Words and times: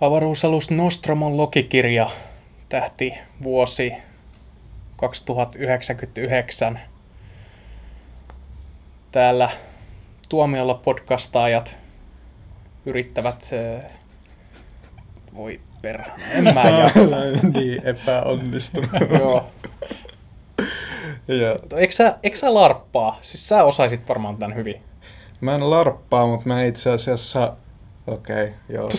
Avaruusalus 0.00 0.70
Nostromon 0.70 1.36
logikirja 1.36 2.10
tähti 2.68 3.14
vuosi 3.42 3.92
2099. 4.96 6.80
Täällä 9.12 9.50
tuomiolla 10.28 10.74
podcastaajat 10.74 11.76
yrittävät... 12.86 13.48
äh, 13.52 13.90
Voi 15.34 15.60
perhana, 15.82 16.24
en 16.32 16.44
mä 16.54 16.62
jaksa. 16.84 17.16
niin 17.52 17.86
epäonnistunut. 17.86 18.90
Joo. 19.20 19.46
ja 21.28 21.56
Eikö 21.76 21.92
sä, 21.92 22.18
eikö 22.22 22.36
sä 22.36 22.54
larppaa? 22.54 23.18
Siis 23.22 23.48
sä 23.48 23.64
osaisit 23.64 24.08
varmaan 24.08 24.36
tämän 24.36 24.56
hyvin. 24.56 24.82
mä 25.40 25.54
en 25.54 25.70
larppaa, 25.70 26.26
mutta 26.26 26.48
mä 26.48 26.64
itse 26.64 26.90
asiassa... 26.90 27.56
Okei, 28.06 28.44
okay, 28.44 28.54
joo. 28.68 28.88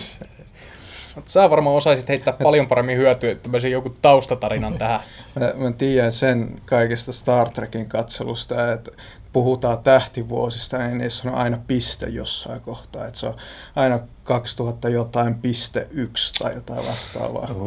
Sä 1.24 1.50
varmaan 1.50 1.76
osaisit 1.76 2.08
heittää 2.08 2.36
paljon 2.42 2.66
paremmin 2.66 2.96
hyötyä 2.96 3.34
tämmöisen 3.34 3.70
joku 3.70 3.96
taustatarinan 4.02 4.78
tähän. 4.78 5.00
Mä, 5.40 5.52
mä 5.56 5.72
tiedän 5.72 6.12
sen 6.12 6.60
kaikesta 6.64 7.12
Star 7.12 7.50
Trekin 7.50 7.88
katselusta, 7.88 8.72
että 8.72 8.90
puhutaan 9.32 9.78
tähtivuosista, 9.78 10.78
niin 10.78 10.98
niissä 10.98 11.28
on 11.28 11.34
aina 11.34 11.58
piste 11.66 12.06
jossain 12.06 12.60
kohtaa. 12.60 13.06
Että 13.06 13.20
se 13.20 13.26
on 13.26 13.36
aina 13.76 13.98
2000 14.24 14.88
jotain 14.88 15.34
piste 15.34 15.86
yksi 15.90 16.34
tai 16.34 16.54
jotain 16.54 16.86
vastaavaa. 16.86 17.48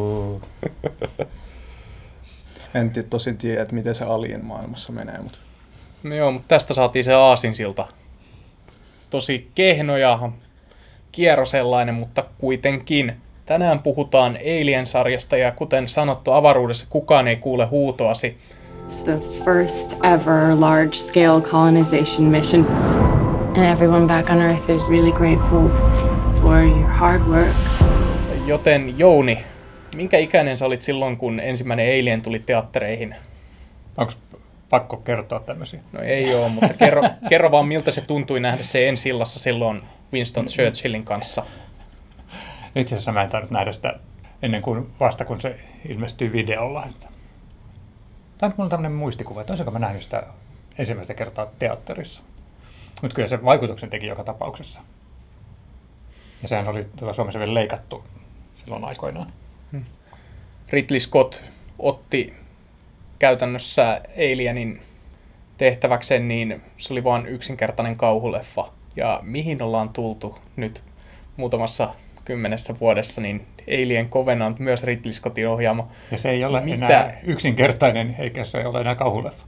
En 2.76 2.90
ti- 2.90 3.04
tosin 3.04 3.38
tiedä, 3.38 3.62
että 3.62 3.76
miten 3.76 3.96
se 3.96 4.04
alien 4.06 4.46
maailmassa 4.46 4.92
menee, 4.92 5.18
mutta 5.22 5.38
No 6.04 6.16
joo, 6.16 6.32
mutta 6.32 6.48
tästä 6.48 6.74
saatiin 6.74 7.04
se 7.06 7.14
aasinsilta. 7.14 7.88
Tosi 9.10 9.52
kehno 9.56 9.98
ja 9.98 10.32
kierro 11.12 11.46
sellainen, 11.46 11.96
mutta 11.96 12.24
kuitenkin. 12.38 13.16
Tänään 13.46 13.80
puhutaan 13.80 14.38
Alien-sarjasta 14.42 15.38
ja 15.38 15.52
kuten 15.52 15.90
sanottu 15.90 16.32
avaruudessa 16.32 16.88
kukaan 16.90 17.28
ei 17.28 17.36
kuule 17.36 17.66
huutoasi. 17.66 18.38
It's 18.88 19.04
the 19.04 19.44
first 19.46 19.92
ever 19.92 20.60
large 20.60 20.94
scale 20.94 21.42
colonization 21.42 22.28
mission. 22.28 22.66
And 23.48 23.58
everyone 23.58 24.08
back 24.08 24.30
on 24.30 24.42
Earth 24.42 24.70
is 24.70 24.90
really 24.90 25.12
grateful 25.12 25.68
for 26.42 26.64
your 26.64 26.88
hard 26.88 27.22
work. 27.22 27.56
Joten 28.46 29.00
Jouni, 29.00 29.44
minkä 29.96 30.18
ikäinen 30.18 30.58
sä 30.58 30.66
olit 30.66 30.82
silloin, 30.82 31.18
kun 31.18 31.40
ensimmäinen 31.40 31.86
Alien 31.86 32.22
tuli 32.22 32.40
teattereihin? 32.40 33.16
Onko 33.98 34.14
pakko 34.70 34.98
kertoa 34.98 35.40
tämmöisiä? 35.40 35.80
No 35.92 36.02
ei 36.02 36.36
oo, 36.36 36.50
mutta 36.50 36.74
kerro, 36.74 37.04
kerro 37.30 37.52
vaan 37.52 37.68
miltä 37.68 37.92
se 37.92 38.02
tuntui 38.02 38.40
nähdä 38.40 38.64
se 38.64 38.90
ensi 38.90 39.10
illassa 39.10 39.40
silloin 39.40 39.82
Winston 40.14 40.46
Churchillin 40.46 41.04
kanssa. 41.04 41.46
Itse 42.76 42.96
asiassa 42.96 43.12
mä 43.12 43.24
en 43.24 43.30
tainnut 43.30 43.52
nähdä 43.52 43.74
sitä 43.74 44.00
ennen 44.42 44.62
kuin 44.62 44.94
vasta 45.00 45.26
kun 45.26 45.42
se 45.42 45.60
ilmestyi 45.90 46.32
videolla. 46.32 46.88
Tämä 48.38 48.50
on 48.50 48.54
mulla 48.58 48.70
tämmöinen 48.70 48.92
muistikuva, 48.92 49.42
että 49.42 49.54
olisiko 49.54 49.72
mä 49.72 49.80
nähnyt 49.80 50.04
sitä 50.04 50.24
ensimmäistä 50.78 51.14
kertaa 51.14 51.48
teatterissa. 51.60 52.22
Mutta 53.02 53.16
kyllä 53.16 53.28
se 53.28 53.44
vaikutuksen 53.44 53.90
teki 53.90 54.08
joka 54.08 54.24
tapauksessa. 54.24 54.82
Ja 56.42 56.48
sehän 56.48 56.68
oli 56.68 56.88
tuota 56.96 57.14
Suomessa 57.14 57.40
vielä 57.40 57.54
leikattu 57.54 58.04
silloin 58.56 58.86
aikoinaan. 58.86 59.34
Ridley 60.70 61.00
Scott 61.00 61.42
otti 61.80 62.34
käytännössä 63.20 64.02
Alienin 64.16 64.82
tehtäväkseen, 65.58 66.28
niin 66.28 66.62
se 66.78 66.94
oli 66.94 67.04
vain 67.04 67.26
yksinkertainen 67.26 67.96
kauhuleffa. 67.96 68.72
Ja 68.96 69.20
mihin 69.24 69.62
ollaan 69.62 69.90
tultu 69.90 70.40
nyt 70.56 70.84
muutamassa 71.38 71.94
kymmenessä 72.26 72.80
vuodessa, 72.80 73.22
niin 73.22 73.46
Alien 73.68 74.10
Covenant, 74.10 74.60
myös 74.60 74.84
Ridley 74.84 75.14
Scottin 75.14 75.48
ohjaama. 75.48 75.88
Ja 76.12 76.18
se 76.18 76.30
ei 76.30 76.46
ole 76.46 76.62
Mitä? 76.62 76.76
enää 76.76 77.20
yksinkertainen, 77.24 78.16
eikä 78.20 78.46
se 78.46 78.68
ole 78.68 78.82
enää 78.82 78.96
kauhuleffa. 78.96 79.46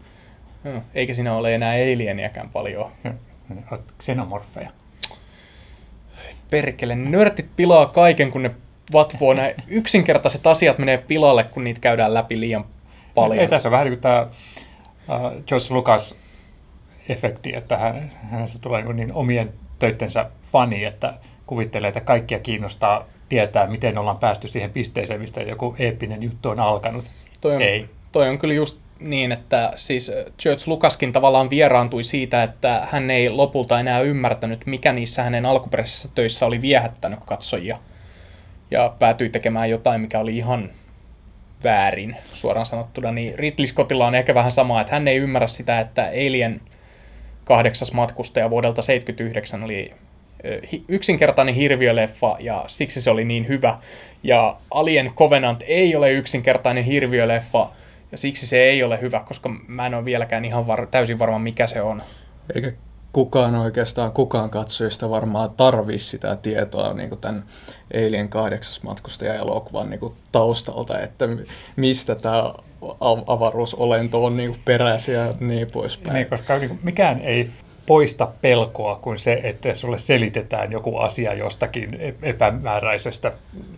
No, 0.64 0.84
Eikä 0.94 1.14
siinä 1.14 1.36
ole 1.36 1.56
enää 1.56 1.74
Alieniäkään 1.74 2.50
paljon. 2.50 2.92
Xenomorfeja. 4.00 4.70
Perkele, 6.50 6.96
nörtit 6.96 7.50
pilaa 7.56 7.86
kaiken, 7.86 8.32
kun 8.32 8.44
ne 8.44 8.52
vatvoo. 8.94 9.34
Nämä 9.34 9.50
yksinkertaiset 9.68 10.48
asiat 10.48 10.78
menee 10.78 10.98
pilalle, 10.98 11.44
kun 11.44 11.64
niitä 11.64 11.80
käydään 11.80 12.14
läpi 12.14 12.40
liian 12.40 12.66
paljon. 13.16 13.40
Ei, 13.40 13.48
tässä 13.48 13.70
on 13.70 13.72
vähän 13.72 13.86
niin 13.86 13.94
kuin 13.94 14.02
tämä 14.02 14.22
uh, 14.22 15.44
George 15.48 15.66
Lucas 15.70 16.16
efekti, 17.10 17.56
että 17.56 17.78
hän, 17.78 18.12
hänestä 18.32 18.60
tulee 18.60 18.94
niin 18.94 19.14
omien 19.14 19.54
töittensä 19.80 20.30
fani, 20.42 20.84
että 20.84 21.14
kuvittelee, 21.48 21.88
että 21.88 22.02
kaikkia 22.02 22.40
kiinnostaa 22.40 23.06
tietää, 23.30 23.68
miten 23.68 23.98
ollaan 23.98 24.18
päästy 24.18 24.48
siihen 24.48 24.72
pisteeseen, 24.72 25.22
mistä 25.22 25.42
joku 25.42 25.76
eeppinen 25.80 26.24
juttu 26.24 26.50
on 26.50 26.60
alkanut. 26.60 27.06
Toi 27.42 27.56
on, 27.56 27.62
Ei. 27.62 27.90
Toi 28.12 28.30
on 28.30 28.38
kyllä 28.38 28.54
just 28.54 28.80
niin, 29.00 29.32
että 29.32 29.74
siis 29.76 30.10
äh, 30.10 30.34
George 30.44 30.64
Lucaskin 30.68 31.14
tavallaan 31.14 31.50
vieraantui 31.50 32.04
siitä, 32.04 32.44
että 32.44 32.88
hän 32.92 33.12
ei 33.12 33.30
lopulta 33.30 33.80
enää 33.80 34.00
ymmärtänyt, 34.00 34.66
mikä 34.66 34.94
niissä 34.94 35.24
hänen 35.24 35.46
alkuperäisissä 35.46 36.10
töissä 36.16 36.46
oli 36.46 36.62
viehättänyt 36.62 37.20
katsojia. 37.26 37.78
Ja 38.72 38.96
päätyi 39.00 39.30
tekemään 39.30 39.70
jotain, 39.70 40.02
mikä 40.02 40.20
oli 40.20 40.38
ihan 40.38 40.70
väärin, 41.64 42.18
suoraan 42.34 42.66
sanottuna. 42.66 43.12
Niin 43.12 43.40
Ridley 43.40 43.68
Scottilla 43.68 44.08
on 44.08 44.16
ehkä 44.16 44.36
vähän 44.36 44.52
sama, 44.52 44.82
että 44.82 44.94
hän 44.94 45.08
ei 45.08 45.18
ymmärrä 45.18 45.48
sitä, 45.48 45.80
että 45.80 46.06
Alien 46.06 46.62
kahdeksas 47.44 47.94
matkustaja 47.94 48.50
vuodelta 48.50 48.82
79 48.82 49.64
oli 49.64 49.94
yksinkertainen 50.88 51.56
hirviöleffa 51.56 52.38
ja 52.40 52.66
siksi 52.68 53.02
se 53.02 53.10
oli 53.10 53.26
niin 53.26 53.48
hyvä. 53.48 53.78
Ja 54.24 54.58
Alien 54.72 55.12
Covenant 55.16 55.64
ei 55.68 55.96
ole 55.96 56.12
yksinkertainen 56.12 56.84
hirviöleffa 56.84 57.70
ja 58.12 58.18
siksi 58.18 58.48
se 58.48 58.58
ei 58.64 58.84
ole 58.84 59.02
hyvä, 59.02 59.20
koska 59.20 59.50
mä 59.68 59.86
en 59.86 59.94
ole 59.94 60.06
vieläkään 60.06 60.46
ihan 60.46 60.68
var- 60.68 60.88
täysin 60.88 61.20
varma 61.20 61.40
mikä 61.40 61.68
se 61.68 61.82
on. 61.82 62.02
eikä 62.56 62.72
kukaan 63.12 63.56
oikeastaan, 63.56 64.12
kukaan 64.12 64.50
katsojista 64.50 65.10
varmaan 65.10 65.50
tarvii 65.58 66.00
sitä 66.00 66.36
tietoa 66.36 66.94
niin 66.94 67.10
kuin 67.10 67.22
tämän 67.22 67.44
Alien 67.94 68.30
kahdeksas 68.30 68.84
matkustaja-elokuvan 68.84 69.90
niin 69.90 70.14
taustalta, 70.32 71.00
että 71.00 71.28
mi- 71.28 71.46
mistä 71.76 72.16
tämä 72.16 72.54
avaruusolento 73.28 74.26
on 74.26 74.38
niin 74.38 74.50
kuin 74.50 74.62
peräisin 74.66 75.14
ja 75.14 75.34
niin 75.40 75.72
poispäin. 75.72 76.14
Niin, 76.14 76.28
koska 76.28 76.58
niin 76.58 76.70
kuin 76.70 76.80
mikään 76.84 77.20
ei 77.20 77.50
poista 77.86 78.28
pelkoa 78.42 79.00
kuin 79.02 79.20
se, 79.20 79.40
että 79.44 79.76
sulle 79.76 79.98
selitetään 79.98 80.72
joku 80.72 80.98
asia 80.98 81.34
jostakin 81.34 81.98
e- 82.00 82.14
epämääräisestä, 82.24 83.32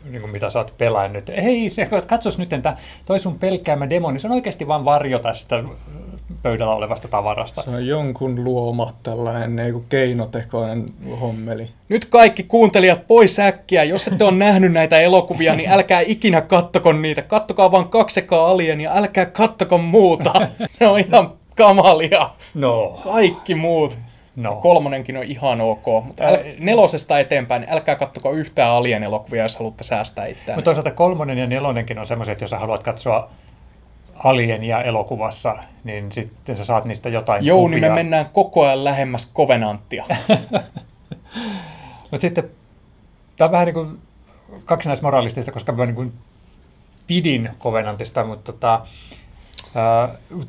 niin 0.09 0.21
kuin 0.21 0.31
mitä 0.31 0.49
sä 0.49 0.59
oot 0.59 0.73
pelannut. 0.77 1.27
Hei, 1.43 1.69
se, 1.69 1.89
katsos 2.07 2.37
nyt, 2.37 2.53
että 2.53 2.77
toi 3.05 3.19
sun 3.19 3.39
pelkäämä 3.39 3.89
demoni, 3.89 4.19
se 4.19 4.27
on 4.27 4.33
oikeasti 4.33 4.67
vain 4.67 4.85
varjo 4.85 5.19
tästä 5.19 5.63
pöydällä 6.43 6.73
olevasta 6.73 7.07
tavarasta. 7.07 7.61
Se 7.61 7.69
on 7.69 7.87
jonkun 7.87 8.43
luoma 8.43 8.93
tällainen 9.03 9.55
niin 9.55 9.73
kuin 9.73 9.85
keinotekoinen 9.89 10.85
hommeli. 11.21 11.69
Nyt 11.89 12.05
kaikki 12.05 12.43
kuuntelijat 12.43 13.07
pois 13.07 13.39
äkkiä. 13.39 13.83
Jos 13.83 14.07
ette 14.07 14.23
ole 14.23 14.31
nähnyt 14.31 14.71
näitä 14.71 14.99
elokuvia, 14.99 15.55
niin 15.55 15.71
älkää 15.71 16.01
ikinä 16.05 16.41
kattoko 16.41 16.93
niitä. 16.93 17.21
Kattokaa 17.21 17.71
vaan 17.71 17.89
kaksekaa 17.89 18.47
Alienia, 18.47 18.91
älkää 18.95 19.25
kattoko 19.25 19.77
muuta. 19.77 20.33
Ne 20.79 20.87
on 20.87 20.99
ihan 20.99 21.31
kamalia. 21.57 22.29
No, 22.53 22.99
Kaikki 23.03 23.55
muut. 23.55 23.97
no. 24.35 24.55
Kolmonenkin 24.55 25.17
on 25.17 25.23
ihan 25.23 25.61
ok, 25.61 25.85
mutta 26.03 26.23
äl, 26.23 26.37
nelosesta 26.59 27.19
eteenpäin 27.19 27.61
niin 27.61 27.71
älkää 27.73 27.95
kattoko 27.95 28.31
yhtään 28.31 28.71
Alien-elokuvia, 28.71 29.43
jos 29.43 29.57
haluatte 29.57 29.83
säästää 29.83 30.25
itseään. 30.25 30.57
Mutta 30.57 30.65
toisaalta 30.65 30.91
kolmonen 30.91 31.37
ja 31.37 31.47
nelonenkin 31.47 31.99
on 31.99 32.07
semmoisia, 32.07 32.31
että 32.31 32.43
jos 32.43 32.49
sä 32.49 32.59
haluat 32.59 32.83
katsoa 32.83 33.29
Alienia 34.23 34.81
elokuvassa, 34.81 35.57
niin 35.83 36.11
sitten 36.11 36.55
sä 36.57 36.65
saat 36.65 36.85
niistä 36.85 37.09
jotain 37.09 37.45
Jouni, 37.45 37.75
me 37.75 37.79
kuvia. 37.87 37.95
mennään 37.95 38.29
koko 38.33 38.65
ajan 38.65 38.83
lähemmäs 38.83 39.33
Covenanttia. 39.33 40.05
Mutta 42.11 42.21
sitten 42.21 42.49
tämä 43.37 43.45
on 43.45 43.51
vähän 43.51 43.65
niin 43.65 43.73
kuin 43.73 43.97
kaksinaismoralistista, 44.65 45.51
koska 45.51 45.71
mä 45.71 45.85
niin 45.85 45.95
kuin 45.95 46.13
pidin 47.07 47.49
Covenantista, 47.59 48.23
mutta 48.23 48.51
tota, 48.53 48.81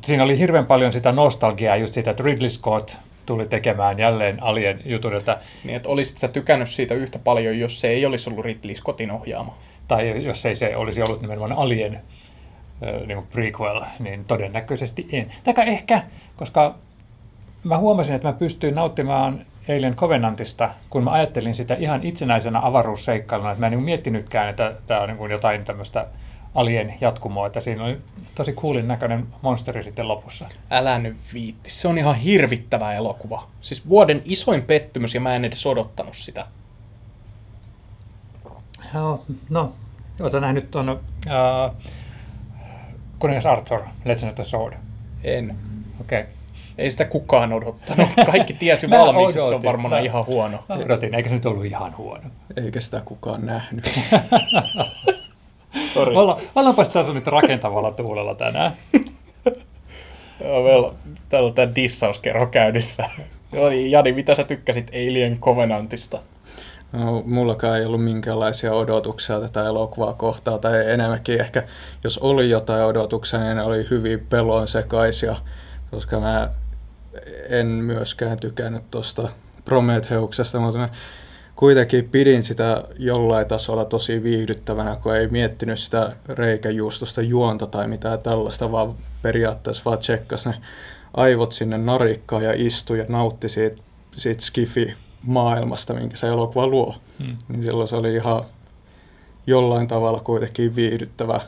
siinä 0.05 0.23
oli 0.23 0.37
hirveän 0.37 0.65
paljon 0.65 0.93
sitä 0.93 1.11
nostalgiaa 1.11 1.75
just 1.75 1.93
siitä, 1.93 2.11
että 2.11 2.23
Ridley 2.23 2.49
Scott 2.49 2.97
tuli 3.25 3.45
tekemään 3.45 3.99
jälleen 3.99 4.43
Alien 4.43 4.79
jutun, 4.85 5.15
että, 5.15 5.37
niin, 5.63 5.75
että 5.75 5.89
olisit 5.89 6.17
sä 6.17 6.27
tykännyt 6.27 6.69
siitä 6.69 6.93
yhtä 6.93 7.19
paljon, 7.19 7.59
jos 7.59 7.81
se 7.81 7.87
ei 7.87 8.05
olisi 8.05 8.29
ollut 8.29 8.45
Ridley 8.45 8.75
Scottin 8.75 9.11
ohjaama. 9.11 9.57
tai 9.87 10.23
jos 10.23 10.45
ei 10.45 10.55
se 10.55 10.75
olisi 10.75 11.01
ollut 11.01 11.21
nimenomaan 11.21 11.59
Alien 11.59 11.95
ää, 11.95 12.91
niin 13.05 13.27
prequel, 13.31 13.81
niin 13.99 14.25
todennäköisesti 14.25 15.07
en. 15.11 15.31
Tai 15.43 15.69
ehkä, 15.69 16.03
koska 16.35 16.75
mä 17.63 17.77
huomasin, 17.77 18.15
että 18.15 18.27
mä 18.27 18.33
pystyin 18.33 18.75
nauttimaan 18.75 19.45
Alien 19.69 19.95
Covenantista, 19.95 20.69
kun 20.89 21.03
mä 21.03 21.11
ajattelin 21.11 21.55
sitä 21.55 21.73
ihan 21.73 22.03
itsenäisenä 22.03 22.59
avaruusseikkailuna, 22.63 23.51
että 23.51 23.59
mä 23.59 23.65
en 23.65 23.71
niin 23.71 23.83
miettinytkään, 23.83 24.49
että 24.49 24.75
tämä 24.87 25.01
on 25.01 25.09
niin 25.09 25.31
jotain 25.31 25.65
tämmöistä 25.65 26.07
alien 26.55 26.93
jatkumoa, 27.01 27.47
että 27.47 27.61
siinä 27.61 27.83
oli 27.83 27.97
tosi 28.35 28.53
coolin 28.53 28.87
näköinen 28.87 29.27
monsteri 29.41 29.83
sitten 29.83 30.07
lopussa. 30.07 30.47
Älä 30.71 30.99
nyt 30.99 31.17
viitti, 31.33 31.69
se 31.69 31.87
on 31.87 31.97
ihan 31.97 32.15
hirvittävä 32.15 32.93
elokuva. 32.93 33.47
Siis 33.61 33.89
vuoden 33.89 34.21
isoin 34.25 34.61
pettymys 34.61 35.15
ja 35.15 35.21
mä 35.21 35.35
en 35.35 35.45
edes 35.45 35.65
odottanut 35.65 36.15
sitä. 36.15 36.45
No, 38.93 39.21
no 39.49 39.73
oletko 40.19 40.39
nähnyt 40.39 40.71
tuon 40.71 40.89
uh, 40.89 41.75
kuningas 43.19 43.45
Arthur, 43.45 43.79
Legend 44.05 44.29
of 44.29 44.35
the 44.35 44.43
Sword? 44.43 44.73
En. 45.23 45.55
Okei. 46.01 46.21
Okay. 46.21 46.33
Ei 46.77 46.91
sitä 46.91 47.05
kukaan 47.05 47.53
odottanut. 47.53 48.09
Kaikki 48.31 48.53
tiesi 48.53 48.89
valmiiksi, 48.89 49.39
että 49.39 49.49
se 49.49 49.55
on 49.55 49.63
varmaan 49.63 49.93
Mä- 49.93 49.99
ihan 49.99 50.25
huono. 50.25 50.63
Mä 50.69 50.75
odotin, 50.75 51.15
eikä 51.15 51.29
se 51.29 51.35
nyt 51.35 51.45
ollut 51.45 51.65
ihan 51.65 51.97
huono. 51.97 52.29
Eikä 52.57 52.79
sitä 52.79 53.01
kukaan 53.05 53.45
nähnyt. 53.45 53.89
Sori. 55.93 56.15
Olla, 56.15 56.41
ollaanpa 56.55 56.83
sitä 56.83 57.03
nyt 57.13 57.27
rakentavalla 57.27 57.91
tuulella 57.91 58.35
tänään. 58.35 58.71
Joo, 60.43 60.63
meillä 60.63 60.93
täällä 61.29 61.47
on 61.47 61.53
tää 61.53 61.75
dissauskerho 61.75 62.45
käynnissä. 62.45 63.09
Joo, 63.53 63.69
niin 63.69 63.91
Jani, 63.91 64.11
mitä 64.11 64.35
sä 64.35 64.43
tykkäsit 64.43 64.89
Alien 64.89 65.39
Covenantista? 65.39 66.19
No, 66.91 67.23
mullakaan 67.25 67.79
ei 67.79 67.85
ollut 67.85 68.03
minkäänlaisia 68.03 68.73
odotuksia 68.73 69.39
tätä 69.39 69.65
elokuvaa 69.65 70.13
kohtaan, 70.13 70.59
tai 70.59 70.91
enemmänkin 70.91 71.41
ehkä, 71.41 71.63
jos 72.03 72.17
oli 72.17 72.49
jotain 72.49 72.83
odotuksia, 72.83 73.39
niin 73.39 73.57
ne 73.57 73.63
oli 73.63 73.87
hyvin 73.89 74.27
pelon 74.29 74.67
sekaisia, 74.67 75.35
koska 75.91 76.19
mä 76.19 76.49
en 77.49 77.67
myöskään 77.67 78.39
tykännyt 78.39 78.83
tuosta 78.91 79.29
Prometheuksesta, 79.65 80.59
mutta 80.59 80.79
mä 80.79 80.89
kuitenkin 81.59 82.09
pidin 82.09 82.43
sitä 82.43 82.83
jollain 82.99 83.47
tasolla 83.47 83.85
tosi 83.85 84.23
viihdyttävänä, 84.23 84.95
kun 84.95 85.15
ei 85.15 85.27
miettinyt 85.27 85.79
sitä 85.79 86.15
reikäjuustosta 86.29 87.21
juonta 87.21 87.67
tai 87.67 87.87
mitään 87.87 88.19
tällaista, 88.19 88.71
vaan 88.71 88.95
periaatteessa 89.21 89.83
vaan 89.85 89.97
tsekkas 89.97 90.45
ne 90.45 90.53
aivot 91.13 91.51
sinne 91.51 91.77
narikkaan 91.77 92.43
ja 92.43 92.53
istui 92.55 92.99
ja 92.99 93.05
nautti 93.09 93.49
siitä, 93.49 93.81
siitä 94.11 94.41
skifi 94.41 94.93
maailmasta, 95.23 95.93
minkä 95.93 96.17
se 96.17 96.27
elokuva 96.27 96.67
luo. 96.67 96.95
Hmm. 97.19 97.37
Niin 97.47 97.63
silloin 97.63 97.87
se 97.87 97.95
oli 97.95 98.15
ihan 98.15 98.43
jollain 99.47 99.87
tavalla 99.87 100.19
kuitenkin 100.19 100.75
viihdyttävä. 100.75 101.41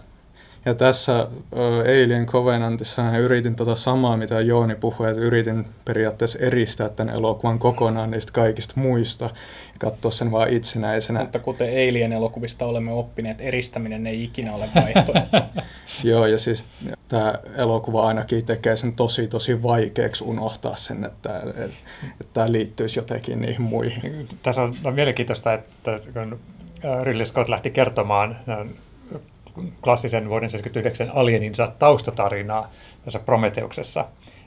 Ja 0.65 0.75
tässä 0.75 1.27
ö, 1.57 1.79
Alien 1.79 2.25
Covenantissa 2.25 3.17
yritin 3.17 3.55
tota 3.55 3.75
samaa, 3.75 4.17
mitä 4.17 4.41
Jooni 4.41 4.75
puhui, 4.75 5.09
että 5.09 5.21
yritin 5.21 5.65
periaatteessa 5.85 6.39
eristää 6.39 6.89
tämän 6.89 7.15
elokuvan 7.15 7.59
kokonaan 7.59 8.11
niistä 8.11 8.31
kaikista 8.31 8.73
muista 8.75 9.25
ja 9.25 9.79
katsoa 9.79 10.11
sen 10.11 10.31
vaan 10.31 10.49
itsenäisenä. 10.49 11.19
Mutta 11.19 11.39
kuten 11.39 11.67
Alien-elokuvista 11.67 12.65
olemme 12.65 12.91
oppineet, 12.91 13.41
eristäminen 13.41 14.07
ei 14.07 14.23
ikinä 14.23 14.53
ole 14.53 14.69
vaihtoehto. 14.75 15.37
Joo, 16.03 16.25
ja 16.25 16.39
siis 16.39 16.65
tämä 17.09 17.33
elokuva 17.57 18.07
ainakin 18.07 18.45
tekee 18.45 18.77
sen 18.77 18.93
tosi 18.93 19.27
tosi 19.27 19.63
vaikeaksi 19.63 20.23
unohtaa 20.23 20.75
sen, 20.75 21.05
että, 21.05 21.39
että, 21.39 21.63
että 22.21 22.33
tämä 22.33 22.51
liittyisi 22.51 22.99
jotenkin 22.99 23.41
niihin 23.41 23.61
muihin. 23.61 24.27
Tässä 24.43 24.61
on, 24.61 24.75
on 24.83 24.93
mielenkiintoista, 24.93 25.53
että 25.53 25.99
kun 26.13 26.39
Ridley 27.03 27.25
Scott 27.25 27.49
lähti 27.49 27.71
kertomaan 27.71 28.37
klassisen 29.81 30.30
vuoden 30.30 30.50
79 30.50 31.12
Alieninsa 31.15 31.71
taustatarinaa 31.80 32.71
tässä 33.03 33.19
Prometeuksessa, 33.19 34.06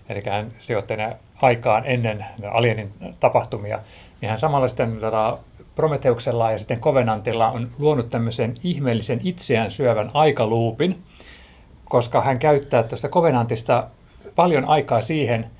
eli 0.08 0.22
hän 0.26 0.52
sijoitti 0.58 0.96
ne 0.96 1.16
aikaan 1.42 1.82
ennen 1.86 2.26
Alienin 2.50 2.92
tapahtumia, 3.20 3.78
niin 4.20 4.30
hän 4.30 4.38
samalla 4.38 4.68
sitten 4.68 5.00
Prometeuksella 5.74 6.52
ja 6.52 6.58
sitten 6.58 6.80
Covenantilla 6.80 7.48
on 7.48 7.70
luonut 7.78 8.10
tämmöisen 8.10 8.54
ihmeellisen 8.62 9.20
itseään 9.24 9.70
syövän 9.70 10.10
aikaluupin, 10.14 11.02
koska 11.84 12.20
hän 12.20 12.38
käyttää 12.38 12.82
tästä 12.82 13.08
Covenantista 13.08 13.86
paljon 14.34 14.64
aikaa 14.64 15.00
siihen, 15.00 15.50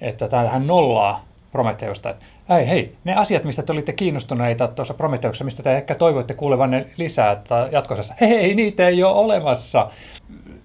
että 0.00 0.48
hän 0.50 0.66
nollaa 0.66 1.24
Prometeusta. 1.52 2.14
Ei, 2.58 2.68
hei, 2.68 2.96
ne 3.04 3.14
asiat, 3.14 3.44
mistä 3.44 3.62
te 3.62 3.72
olitte 3.72 3.92
kiinnostuneita 3.92 4.68
tuossa 4.68 4.94
Prometeuksessa, 4.94 5.44
mistä 5.44 5.62
te 5.62 5.76
ehkä 5.76 5.94
toivoitte 5.94 6.34
kuulevanne 6.34 6.86
lisää 6.96 7.32
että 7.32 7.68
jatkossa, 7.72 8.14
hei, 8.20 8.54
niitä 8.54 8.88
ei 8.88 9.02
ole 9.02 9.14
olemassa. 9.14 9.90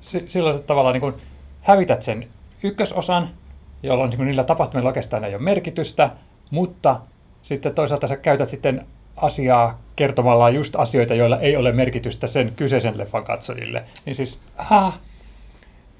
S- 0.02 0.18
Silloin 0.26 0.64
tavalla 0.64 0.92
niin 0.92 1.02
kuin 1.02 1.14
hävität 1.62 2.04
sen 2.04 2.28
ykkösosan, 2.64 3.30
jolloin 3.84 4.10
niin 4.10 4.18
kuin 4.18 4.28
niillä 4.28 4.44
tapahtumilla 4.44 4.90
oikeastaan 4.90 5.24
ei 5.24 5.36
ole 5.36 5.44
merkitystä, 5.44 6.10
mutta 6.52 7.00
sitten 7.42 7.76
toisaalta 7.76 8.08
sä 8.08 8.18
käytät 8.18 8.50
sitten 8.50 8.86
asiaa 9.16 9.80
kertomalla 9.96 10.50
just 10.50 10.76
asioita, 10.76 11.14
joilla 11.14 11.40
ei 11.40 11.56
ole 11.56 11.72
merkitystä 11.72 12.28
sen 12.28 12.54
kyseisen 12.56 12.98
leffan 12.98 13.24
katsojille. 13.24 13.84
Niin 14.06 14.16
siis, 14.16 14.40
ha, 14.58 14.94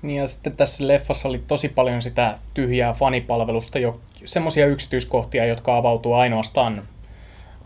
Niin 0.06 0.22
ja 0.22 0.28
sitten 0.28 0.58
tässä 0.58 0.88
leffassa 0.88 1.30
oli 1.30 1.44
tosi 1.48 1.70
paljon 1.70 2.02
sitä 2.02 2.38
tyhjää 2.54 2.94
fanipalvelusta, 2.94 3.80
jo 3.80 4.00
semmoisia 4.26 4.66
yksityiskohtia, 4.66 5.46
jotka 5.46 5.78
avautuu 5.78 6.14
ainoastaan 6.14 6.88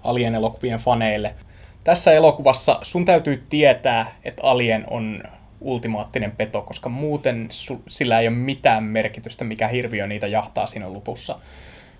Alien-elokuvien 0.03 0.79
faneille. 0.79 1.35
Tässä 1.83 2.11
elokuvassa 2.11 2.79
sun 2.81 3.05
täytyy 3.05 3.43
tietää, 3.49 4.15
että 4.23 4.43
Alien 4.43 4.85
on 4.89 5.23
ultimaattinen 5.61 6.31
peto, 6.31 6.61
koska 6.61 6.89
muuten 6.89 7.49
su- 7.51 7.81
sillä 7.87 8.19
ei 8.19 8.27
ole 8.27 8.35
mitään 8.35 8.83
merkitystä, 8.83 9.43
mikä 9.43 9.67
hirviö 9.67 10.07
niitä 10.07 10.27
jahtaa 10.27 10.67
siinä 10.67 10.93
lopussa. 10.93 11.39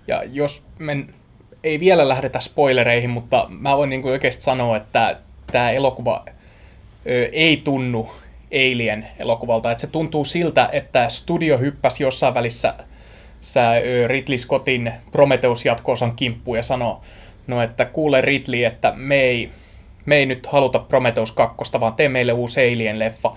Ja 0.06 0.22
jos 0.32 0.64
me 0.78 1.04
ei 1.64 1.80
vielä 1.80 2.08
lähdetä 2.08 2.40
spoilereihin, 2.40 3.10
mutta 3.10 3.46
mä 3.48 3.76
voin 3.76 3.90
niin 3.90 4.04
oikeasti 4.06 4.42
sanoa, 4.42 4.76
että 4.76 5.16
tämä 5.52 5.70
elokuva 5.70 6.24
ö, 7.06 7.28
ei 7.32 7.56
tunnu 7.56 8.10
Alien-elokuvalta. 8.52 9.70
Että 9.70 9.80
se 9.80 9.86
tuntuu 9.86 10.24
siltä, 10.24 10.68
että 10.72 11.08
studio 11.08 11.58
hyppäsi 11.58 12.02
jossain 12.02 12.34
välissä 12.34 12.74
sä, 13.40 13.72
Ridley 14.06 14.38
Scottin 14.38 14.92
Prometheus-jatkoosan 15.12 16.12
kimppuun 16.16 16.56
ja 16.56 16.62
sanoi, 16.62 16.96
no 17.46 17.62
että 17.62 17.84
kuule 17.84 18.20
Ridley, 18.20 18.64
että 18.64 18.92
me 18.96 19.20
ei, 19.20 19.50
me 20.06 20.16
ei 20.16 20.26
nyt 20.26 20.46
haluta 20.46 20.78
Prometheus 20.78 21.32
2, 21.32 21.80
vaan 21.80 21.94
tee 21.94 22.08
meille 22.08 22.32
uusi 22.32 22.60
Alien-leffa. 22.60 23.36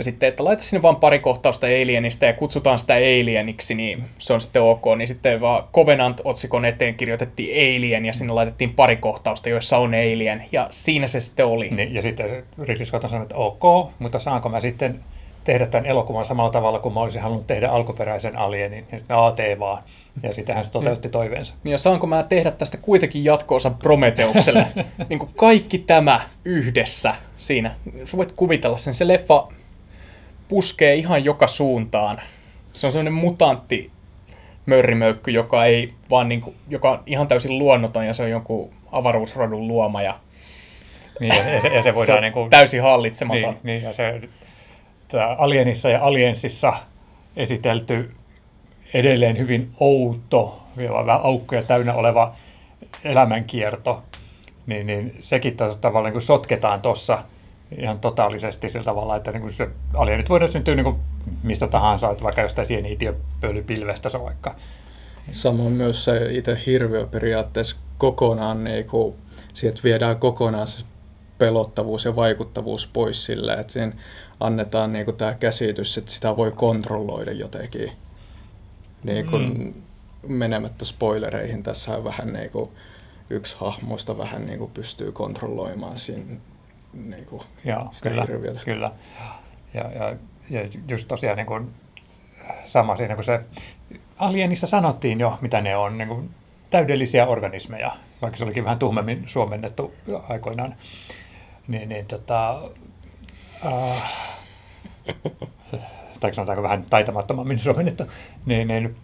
Ja 0.00 0.04
sitten, 0.04 0.28
että 0.28 0.44
laita 0.44 0.62
sinne 0.62 0.82
vaan 0.82 0.96
pari 0.96 1.18
kohtausta 1.18 1.66
Alienista 1.66 2.24
ja 2.24 2.32
kutsutaan 2.32 2.78
sitä 2.78 2.94
Alieniksi, 2.94 3.74
niin 3.74 4.04
se 4.18 4.32
on 4.32 4.40
sitten 4.40 4.62
ok. 4.62 4.84
Niin 4.96 5.08
sitten 5.08 5.40
vaan 5.40 5.64
Covenant-otsikon 5.74 6.64
eteen 6.64 6.94
kirjoitettiin 6.94 7.50
Alien 7.76 8.04
ja 8.04 8.12
sinne 8.12 8.32
laitettiin 8.32 8.74
pari 8.74 8.96
kohtausta, 8.96 9.48
joissa 9.48 9.78
on 9.78 9.94
Alien. 9.94 10.44
Ja 10.52 10.68
siinä 10.70 11.06
se 11.06 11.20
sitten 11.20 11.46
oli. 11.46 11.68
Niin, 11.70 11.94
ja 11.94 12.02
sitten 12.02 12.44
Ridley 12.62 12.86
Scott 12.86 13.04
on 13.04 13.10
sanonut, 13.10 13.30
että 13.30 13.36
ok, 13.36 13.90
mutta 13.98 14.18
saanko 14.18 14.48
mä 14.48 14.60
sitten 14.60 15.00
tehdä 15.44 15.66
tämän 15.66 15.86
elokuvan 15.86 16.26
samalla 16.26 16.50
tavalla 16.50 16.78
kuin 16.78 16.94
mä 16.94 17.00
olisin 17.00 17.22
halunnut 17.22 17.46
tehdä 17.46 17.68
alkuperäisen 17.68 18.36
Alienin. 18.38 18.86
Ja 18.92 18.98
sitten, 18.98 19.16
"Aa, 19.16 19.32
tee 19.32 19.58
vaan. 19.58 19.82
Ja 20.22 20.34
sitten 20.34 20.54
hän 20.54 20.64
se 20.64 20.70
toteutti 20.70 21.08
toiveensa. 21.08 21.54
Niin 21.64 21.72
ja 21.72 21.78
saanko 21.78 22.06
mä 22.06 22.22
tehdä 22.22 22.50
tästä 22.50 22.76
kuitenkin 22.76 23.24
jatko-osan 23.24 23.74
Prometeukselle? 23.74 24.66
niin 25.08 25.18
kuin 25.18 25.30
kaikki 25.36 25.78
tämä 25.78 26.20
yhdessä 26.44 27.14
siinä. 27.36 27.74
Sä 28.04 28.16
voit 28.16 28.32
kuvitella 28.32 28.78
sen. 28.78 28.94
Se 28.94 29.08
leffa 29.08 29.48
puskee 30.50 30.94
ihan 30.94 31.24
joka 31.24 31.46
suuntaan. 31.46 32.20
Se 32.72 32.86
on 32.86 32.92
semmoinen 32.92 33.12
mutantti 33.12 33.90
mörrimöykky, 34.66 35.30
joka 35.30 35.64
ei 35.64 35.92
vaan 36.10 36.28
niin 36.28 36.40
kuin, 36.40 36.56
joka 36.68 36.90
on 36.90 37.02
ihan 37.06 37.28
täysin 37.28 37.58
luonnoton 37.58 38.06
ja 38.06 38.14
se 38.14 38.22
on 38.22 38.30
jonkun 38.30 38.70
avaruusrodun 38.92 39.68
luoma 39.68 40.02
ja 40.02 40.18
Niin, 41.20 41.36
ja, 41.36 41.50
ja, 41.50 41.60
se, 41.60 41.68
ja 41.68 41.82
se 41.82 41.82
se 41.90 41.94
voidaan 41.94 42.18
on 42.18 42.22
niin 42.22 42.32
kuin, 42.32 42.50
täysin 42.50 42.82
hallitsematon. 42.82 43.42
niin, 43.42 43.58
niin, 43.62 43.82
ja 43.82 43.92
se 43.92 44.20
tää 45.08 45.34
Alienissa 45.38 45.88
ja 45.90 46.04
Aliensissa 46.04 46.72
esitelty 47.36 48.10
edelleen 48.94 49.38
hyvin 49.38 49.70
outo, 49.80 50.62
vielä 50.76 51.06
vähän 51.06 51.20
aukkoja 51.22 51.62
täynnä 51.62 51.94
oleva 51.94 52.34
elämänkierto, 53.04 54.02
niin, 54.66 54.86
niin 54.86 55.16
sekin 55.20 55.56
tavallaan 55.56 56.04
niin 56.04 56.12
kuin 56.12 56.22
sotketaan 56.22 56.80
tuossa 56.80 57.18
ihan 57.78 58.00
totaalisesti 58.00 58.68
sillä 58.70 58.84
tavalla, 58.84 59.16
että 59.16 59.32
niin 59.32 59.42
kuin 59.42 59.52
se 59.52 59.68
alienit 59.94 60.28
voidaan 60.28 60.52
syntyä 60.52 60.74
niin 60.74 60.84
kuin 60.84 60.96
mistä 61.42 61.68
tahansa, 61.68 62.10
että 62.10 62.24
vaikka 62.24 62.42
jostain 62.42 62.66
sieniitiöpölypilvestä 62.66 64.08
se 64.08 64.20
vaikka. 64.20 64.54
Samoin 65.32 65.72
myös 65.72 66.04
se 66.04 66.32
itse 66.32 66.58
hirviö 66.66 67.06
periaatteessa 67.06 67.76
kokonaan, 67.98 68.64
niin 68.64 68.86
kuin, 68.86 69.14
sieltä 69.54 69.80
viedään 69.84 70.16
kokonaan 70.16 70.68
se 70.68 70.84
pelottavuus 71.38 72.04
ja 72.04 72.16
vaikuttavuus 72.16 72.86
pois 72.92 73.24
sille, 73.24 73.52
että 73.52 73.72
siinä 73.72 73.92
annetaan 74.40 74.92
niin 74.92 75.04
kuin, 75.04 75.16
tämä 75.16 75.34
käsitys, 75.34 75.98
että 75.98 76.10
sitä 76.10 76.36
voi 76.36 76.52
kontrolloida 76.52 77.32
jotenkin. 77.32 77.92
Niin 79.04 79.26
kuin, 79.26 79.58
mm. 79.58 79.74
Menemättä 80.28 80.84
spoilereihin, 80.84 81.62
tässä 81.62 81.96
on 81.96 82.04
vähän 82.04 82.32
niin 82.32 82.50
kuin, 82.50 82.70
yksi 83.30 83.56
hahmoista 83.58 84.18
vähän 84.18 84.46
niin 84.46 84.58
kuin, 84.58 84.70
pystyy 84.70 85.12
kontrolloimaan 85.12 85.98
siinä 85.98 86.36
niin 86.92 87.26
kuin, 87.26 87.42
Joo, 87.64 87.88
sitä 87.92 88.08
kyllä, 88.08 88.24
hirviötä. 88.24 88.60
kyllä. 88.64 88.92
Ja, 89.74 89.90
ja, 89.90 90.16
ja 90.50 90.68
just 90.88 91.08
tosiaan 91.08 91.36
niin 91.36 91.46
kuin 91.46 91.70
sama 92.64 92.96
siinä, 92.96 93.14
kun 93.14 93.24
se 93.24 93.40
Alienissa 94.18 94.66
sanottiin 94.66 95.20
jo, 95.20 95.38
mitä 95.40 95.60
ne 95.60 95.76
on, 95.76 95.98
niin 95.98 96.08
kuin 96.08 96.30
täydellisiä 96.70 97.26
organismeja, 97.26 97.96
vaikka 98.22 98.36
se 98.36 98.44
olikin 98.44 98.64
vähän 98.64 98.78
tuhmemmin 98.78 99.24
suomennettu 99.26 99.94
aikoinaan. 100.28 100.74
Niin, 101.68 101.88
niin 101.88 102.06
tota, 102.06 102.62
äh, 103.66 104.12
tai 106.20 106.34
sanotaanko 106.34 106.62
vähän 106.62 106.86
taitamattomammin 106.90 107.58
suomennettu, 107.64 108.04
niin, 108.46 108.68
niin 108.68 108.96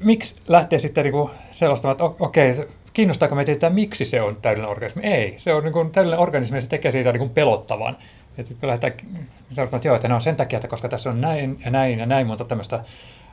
miksi 0.00 0.36
lähtee 0.48 0.78
sitten 0.78 1.04
niin 1.04 1.12
kuin 1.12 1.30
selostamaan, 1.52 1.92
että 1.92 2.24
okei, 2.24 2.68
kiinnostaako 2.96 3.34
meitä 3.34 3.46
tietää, 3.46 3.70
miksi 3.70 4.04
se 4.04 4.22
on 4.22 4.36
täydellinen 4.36 4.70
organismi? 4.70 5.02
Ei, 5.02 5.34
se 5.36 5.54
on 5.54 5.64
niin 5.64 5.72
kuin 5.72 5.90
täydellinen 5.90 6.22
organismi 6.22 6.56
ja 6.56 6.60
se 6.60 6.66
tekee 6.66 6.90
siitä 6.90 7.12
niin 7.12 7.18
kuin 7.18 7.30
pelottavan. 7.30 7.96
Että 8.38 8.48
sitten 8.48 8.68
lähdetään 8.68 8.92
sanotaan, 9.52 9.78
että 9.78 9.88
joo, 9.88 9.96
että 9.96 10.08
ne 10.08 10.14
on 10.14 10.20
sen 10.20 10.36
takia, 10.36 10.56
että 10.56 10.68
koska 10.68 10.88
tässä 10.88 11.10
on 11.10 11.20
näin 11.20 11.58
ja 11.64 11.70
näin 11.70 11.98
ja 11.98 12.06
näin 12.06 12.26
monta 12.26 12.44
tämmöistä 12.44 12.84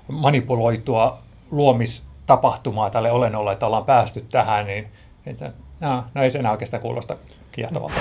manipuloitua 0.08 1.18
luomistapahtumaa 1.52 2.90
tälle 2.90 3.12
olennolle, 3.12 3.52
että 3.52 3.66
ollaan 3.66 3.86
päästy 3.86 4.26
tähän, 4.32 4.68
niin 4.68 4.88
että, 5.26 5.52
no, 5.80 6.04
no 6.14 6.24
ei 6.24 6.32
se 6.32 6.40
enää 6.40 6.52
oikeastaan 6.52 6.82
kuulosta 6.82 7.18
kiehtovalta. 7.52 7.96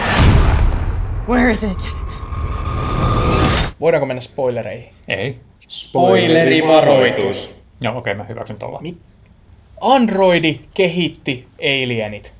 Where 1.28 1.50
is 1.50 1.64
it? 1.64 1.94
Voidaanko 3.80 4.06
mennä 4.06 4.20
spoilereihin? 4.20 4.90
Ei. 5.08 5.40
Spoilerivaroitus. 5.68 7.54
Joo, 7.80 7.98
okei, 7.98 8.14
mä 8.14 8.24
hyväksyn 8.24 8.58
tuolla. 8.58 8.78
Mi- 8.80 9.11
Androidi 9.82 10.60
kehitti 10.74 11.46
alienit. 11.58 12.32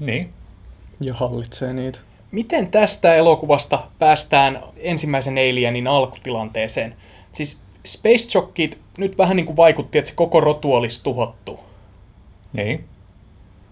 Niin. 0.00 0.30
Ja 1.00 1.14
hallitsee 1.14 1.72
niitä. 1.72 1.98
Miten 2.30 2.66
tästä 2.66 3.14
elokuvasta 3.14 3.86
päästään 3.98 4.60
ensimmäisen 4.76 5.34
Alienin 5.34 5.86
alkutilanteeseen? 5.86 6.96
Siis 7.32 7.60
Space 7.86 8.28
Jockeyt 8.34 8.78
nyt 8.98 9.18
vähän 9.18 9.36
niin 9.36 9.46
kuin 9.46 9.56
vaikutti, 9.56 9.98
että 9.98 10.08
se 10.08 10.14
koko 10.16 10.40
rotu 10.40 10.74
olisi 10.74 11.02
tuhottu. 11.02 11.60
Niin. 12.52 12.84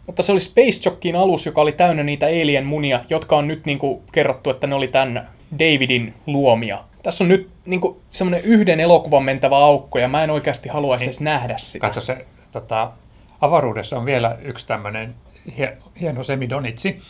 Mutta 0.06 0.22
se 0.22 0.32
oli 0.32 0.40
Space 0.40 0.80
Jockeyin 0.84 1.16
alus, 1.16 1.46
joka 1.46 1.60
oli 1.60 1.72
täynnä 1.72 2.02
niitä 2.02 2.26
alien 2.26 2.66
munia, 2.66 3.04
jotka 3.10 3.36
on 3.36 3.48
nyt 3.48 3.66
niin 3.66 3.78
kuin 3.78 4.02
kerrottu, 4.12 4.50
että 4.50 4.66
ne 4.66 4.74
oli 4.74 4.88
tämän 4.88 5.28
Davidin 5.58 6.14
luomia. 6.26 6.84
Tässä 7.02 7.24
on 7.24 7.28
nyt 7.28 7.50
niin 7.66 7.80
kuin 7.80 8.00
semmoinen 8.10 8.44
yhden 8.44 8.80
elokuvan 8.80 9.24
mentävä 9.24 9.56
aukko, 9.56 9.98
ja 9.98 10.08
mä 10.08 10.24
en 10.24 10.30
oikeasti 10.30 10.68
haluaisi 10.68 11.04
edes 11.04 11.20
nähdä 11.20 11.58
sitä. 11.58 11.86
Katso 11.86 12.00
se, 12.00 12.26
tota, 12.52 12.92
avaruudessa 13.40 13.96
on 13.96 14.04
vielä 14.04 14.38
yksi 14.42 14.66
tämmöinen 14.66 15.14
hie, 15.58 15.78
hieno 16.00 16.22
semidonitsi, 16.22 17.02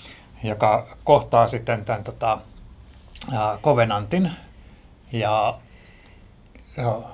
joka 0.44 0.96
kohtaa 1.04 1.48
sitten 1.48 1.84
tämän 1.84 2.04
tota, 2.04 2.38
ää, 3.32 3.58
Covenantin 3.62 4.30
ja 5.12 5.58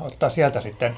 ottaa 0.01 0.31
sieltä 0.31 0.61
sitten 0.61 0.97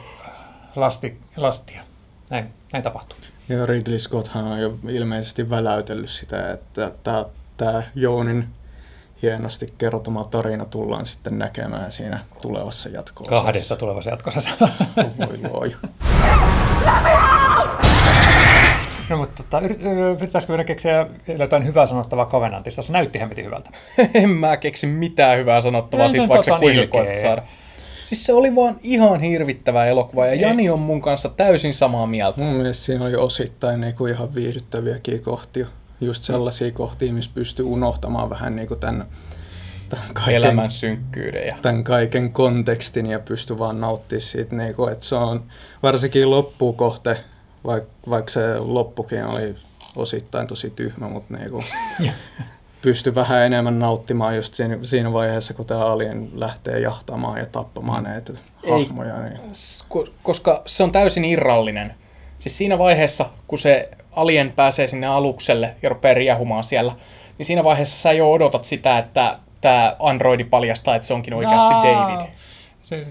lasti, 0.76 1.20
lastia. 1.36 1.82
Näin, 2.30 2.46
näin 2.72 2.84
tapahtuu. 2.84 3.18
Ja 3.48 3.66
Ridley 3.66 3.98
Scotthan 3.98 4.44
on 4.44 4.60
jo 4.60 4.78
ilmeisesti 4.88 5.50
väläytellyt 5.50 6.10
sitä, 6.10 6.52
että 6.52 6.92
tämä 7.56 7.82
Jounin 7.94 8.48
hienosti 9.22 9.72
kertoma 9.78 10.24
tarina 10.24 10.64
tullaan 10.64 11.06
sitten 11.06 11.38
näkemään 11.38 11.92
siinä 11.92 12.20
tulevassa 12.42 12.88
jatko 12.88 13.24
Kahdessa 13.24 13.76
tulevassa 13.76 14.10
jatkossa. 14.10 14.50
Voi 15.26 15.40
luoju. 15.50 15.76
no, 19.10 19.16
mutta 19.16 19.42
tota, 19.42 19.60
yrit- 19.66 19.86
ö, 19.86 20.12
yrittäisikö 20.12 20.52
meidän 20.52 20.66
keksiä 20.66 21.06
vielä 21.28 21.44
jotain 21.44 21.66
hyvää 21.66 21.86
sanottavaa 21.86 22.26
Covenantista? 22.26 22.82
Se 22.82 22.92
näytti 22.92 23.20
hemmetin 23.20 23.44
hyvältä. 23.44 23.70
en 24.14 24.30
mä 24.30 24.56
keksi 24.56 24.86
mitään 24.86 25.38
hyvää 25.38 25.60
sanottavaa 25.60 26.08
se 26.08 26.12
siitä, 26.12 26.28
vaikka 26.28 26.42
se 26.44 26.50
tota 26.50 26.60
kuinka 26.60 26.80
ilkeä. 26.82 27.00
koetat 27.02 27.18
saada. 27.22 27.42
Siis 28.04 28.26
se 28.26 28.32
oli 28.32 28.54
vaan 28.54 28.76
ihan 28.82 29.20
hirvittävä 29.20 29.86
elokuva, 29.86 30.26
ja 30.26 30.32
Ei. 30.32 30.40
Jani 30.40 30.70
on 30.70 30.78
mun 30.78 31.02
kanssa 31.02 31.28
täysin 31.28 31.74
samaa 31.74 32.06
mieltä. 32.06 32.40
Mun 32.42 32.54
mielestä 32.54 32.84
siinä 32.84 33.04
oli 33.04 33.16
osittain 33.16 33.80
niinku 33.80 34.06
ihan 34.06 34.34
viihdyttäviäkin 34.34 35.20
kohtia. 35.22 35.66
Just 36.00 36.22
sellaisia 36.22 36.72
kohtia, 36.72 37.12
missä 37.12 37.30
pystyy 37.34 37.64
unohtamaan 37.64 38.30
vähän 38.30 38.56
niinku 38.56 38.76
tämän, 38.76 39.06
tämän, 39.88 40.14
kaiken, 40.14 40.34
Elämän 40.34 40.70
synkkyyden 40.70 41.46
ja 41.46 41.58
tämän 41.62 41.84
kaiken 41.84 42.32
kontekstin 42.32 43.06
ja 43.06 43.18
pysty 43.18 43.58
vaan 43.58 43.80
nauttimaan 43.80 44.20
siitä, 44.20 44.56
niinku, 44.56 44.86
että 44.86 45.04
se 45.04 45.14
on 45.14 45.44
varsinkin 45.82 46.30
loppukohte, 46.30 47.20
vaikka 47.64 47.90
vaik 48.10 48.30
se 48.30 48.58
loppukin 48.58 49.24
oli 49.24 49.54
osittain 49.96 50.46
tosi 50.46 50.70
tyhmä, 50.70 51.08
mutta 51.08 51.34
niinku, 51.34 51.64
pysty 52.82 53.14
vähän 53.14 53.46
enemmän 53.46 53.78
nauttimaan 53.78 54.36
just 54.36 54.54
siinä, 54.54 54.78
siinä 54.82 55.12
vaiheessa, 55.12 55.54
kun 55.54 55.66
tämä 55.66 55.80
alien 55.80 56.28
lähtee 56.34 56.80
jahtamaan 56.80 57.38
ja 57.38 57.46
tappamaan 57.46 58.04
näitä 58.04 58.32
Ei. 58.62 58.70
hahmoja. 58.70 59.14
Niin. 59.22 59.40
Koska 60.22 60.62
se 60.66 60.82
on 60.82 60.92
täysin 60.92 61.24
irrallinen. 61.24 61.94
Siis 62.38 62.58
siinä 62.58 62.78
vaiheessa, 62.78 63.30
kun 63.46 63.58
se 63.58 63.90
alien 64.12 64.52
pääsee 64.52 64.88
sinne 64.88 65.06
alukselle 65.06 65.74
ja 65.82 65.88
rupeaa 65.88 66.14
riehumaan 66.14 66.64
siellä, 66.64 66.92
niin 67.38 67.46
siinä 67.46 67.64
vaiheessa 67.64 67.98
sä 67.98 68.12
jo 68.12 68.32
odotat 68.32 68.64
sitä, 68.64 68.98
että 68.98 69.38
tämä 69.60 69.96
androidi 69.98 70.44
paljastaa, 70.44 70.94
että 70.94 71.06
se 71.06 71.14
onkin 71.14 71.34
oikeasti 71.34 71.74
David. 71.74 72.26
Se, 72.82 73.06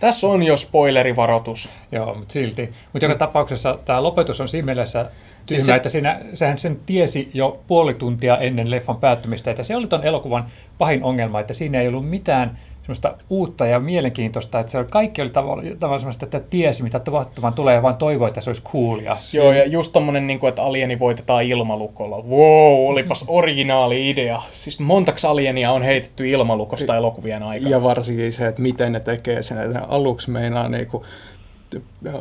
Tässä 0.00 0.26
on 0.26 0.42
jo 0.42 0.56
spoilerivaroitus. 0.56 1.70
Joo, 1.92 2.14
mutta 2.14 2.32
silti. 2.32 2.72
Mutta 2.92 3.04
joka 3.06 3.18
tapauksessa 3.18 3.78
tämä 3.84 4.02
lopetus 4.02 4.40
on 4.40 4.48
siinä 4.48 4.64
mielessä 4.66 4.98
tyhmä, 5.04 5.16
Siis 5.46 5.60
se- 5.60 5.66
se, 5.66 5.76
että 5.76 5.88
siinä, 5.88 6.20
sehän 6.34 6.58
sen 6.58 6.80
tiesi 6.86 7.30
jo 7.34 7.60
puoli 7.66 7.94
tuntia 7.94 8.38
ennen 8.38 8.70
leffan 8.70 8.96
päättymistä, 8.96 9.50
että 9.50 9.62
se 9.62 9.76
oli 9.76 9.86
ton 9.86 10.04
elokuvan 10.04 10.46
pahin 10.78 11.04
ongelma, 11.04 11.40
että 11.40 11.54
siinä 11.54 11.80
ei 11.80 11.88
ollut 11.88 12.08
mitään 12.08 12.58
semmoista 12.86 13.14
uutta 13.30 13.66
ja 13.66 13.80
mielenkiintoista, 13.80 14.60
että 14.60 14.72
se 14.72 14.78
oli, 14.78 14.86
kaikki 14.90 15.22
oli 15.22 15.30
tavallaan, 15.30 15.66
tavallaan 15.78 16.00
semmoista, 16.00 16.24
että 16.24 16.40
tiesi 16.40 16.82
mitä 16.82 16.98
tapahtumaan 16.98 17.54
tulee 17.54 17.74
ja 17.74 17.82
vaan 17.82 17.96
toivoi, 17.96 18.28
että 18.28 18.40
se 18.40 18.50
olisi 18.50 18.62
coolia. 18.62 19.16
Joo, 19.32 19.52
ja 19.52 19.66
just 19.66 19.92
tommonen, 19.92 20.26
niin 20.26 20.38
kuin, 20.38 20.48
että 20.48 20.62
alieni 20.62 20.98
voitetaan 20.98 21.44
ilmalukolla. 21.44 22.16
Wow, 22.16 22.90
olipas 22.90 23.24
originaali 23.28 24.10
idea. 24.10 24.42
Siis 24.52 24.80
montaks 24.80 25.24
alienia 25.24 25.72
on 25.72 25.82
heitetty 25.82 26.28
ilmalukosta 26.28 26.96
elokuvien 26.96 27.42
aikana? 27.42 27.70
Ja 27.70 27.82
varsinkin 27.82 28.32
se, 28.32 28.46
että 28.46 28.62
miten 28.62 28.92
ne 28.92 29.00
tekee 29.00 29.42
sen, 29.42 29.58
että 29.58 29.82
aluksi 29.88 30.30
meinaa 30.30 30.68
niinku 30.68 31.04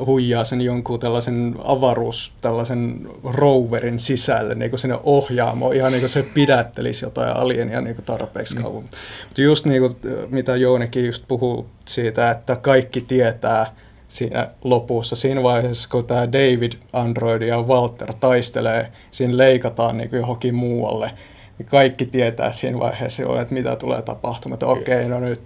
huijaa 0.06 0.46
sen 0.46 0.62
jonkun 0.62 1.00
tällaisen 1.00 1.56
avaruus, 1.64 2.32
tällaisen 2.42 3.10
roverin 3.24 4.00
sisälle 4.00 4.56
niin 4.56 4.70
kuin 4.70 4.80
sinne 4.80 4.98
ohjaamoon, 5.04 5.76
ihan 5.76 5.92
niin 5.92 6.02
kuin 6.02 6.10
se 6.10 6.26
pidättelisi 6.34 7.06
jotain 7.06 7.38
alienia 7.38 7.82
niin 7.82 7.96
kuin 7.96 8.06
tarpeeksi 8.06 8.56
kauan. 8.56 8.84
Mutta 8.84 9.42
just 9.42 9.66
niin 9.66 9.82
kuin, 9.82 9.96
mitä 10.30 10.56
Jounikin 10.56 11.06
just 11.06 11.24
puhuu 11.28 11.66
siitä, 11.86 12.32
että 12.32 12.56
kaikki 12.56 13.02
tietää 13.02 13.76
siinä 14.08 14.48
lopussa, 14.64 15.16
siinä 15.16 15.44
vaiheessa, 15.44 15.90
kun 15.90 16.06
tämä 16.06 16.32
David 16.32 16.72
Android 16.94 17.42
ja 17.42 17.62
Walter 17.62 18.14
taistelee, 18.20 18.92
siinä 19.12 19.38
leikataan 19.38 19.98
niin 19.98 20.10
kuin 20.10 20.18
johonkin 20.18 20.56
muualle, 20.56 21.12
niin 21.58 21.68
kaikki 21.68 22.06
tietää 22.06 22.52
siinä 22.52 22.80
vaiheessa 22.80 23.22
jo, 23.22 23.42
että 23.42 23.54
mitä 23.54 23.76
tulee 23.76 24.02
tapahtumaan. 24.02 24.56
Että 24.56 24.66
okei, 24.66 25.10
no 25.10 25.20
nyt 25.20 25.42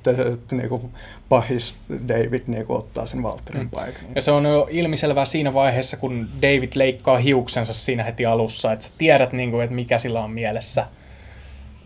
niin 0.52 0.70
kuin 0.70 0.90
pahis 1.30 1.76
David 2.08 2.42
niin 2.48 2.66
kuin 2.66 2.78
ottaa 2.78 3.06
sen 3.06 3.24
Walterin 3.24 3.62
mm. 3.62 3.70
paikan. 3.70 4.02
Ja 4.16 4.22
se 4.22 4.32
on 4.32 4.46
jo 4.46 4.68
ilmiselvää 4.72 5.26
siinä 5.26 5.54
vaiheessa, 5.54 5.98
kun 5.98 6.30
David 6.42 6.72
leikkaa 6.76 7.18
hiuksensa 7.18 7.74
siinä 7.74 8.04
heti 8.04 8.26
alussa, 8.26 8.72
että 8.72 8.86
sä 8.86 8.92
tiedät, 8.98 9.34
niin 9.34 9.52
kuin, 9.52 9.64
että 9.64 9.76
mikä 9.76 9.98
sillä 9.98 10.24
on 10.24 10.32
mielessä. 10.32 10.86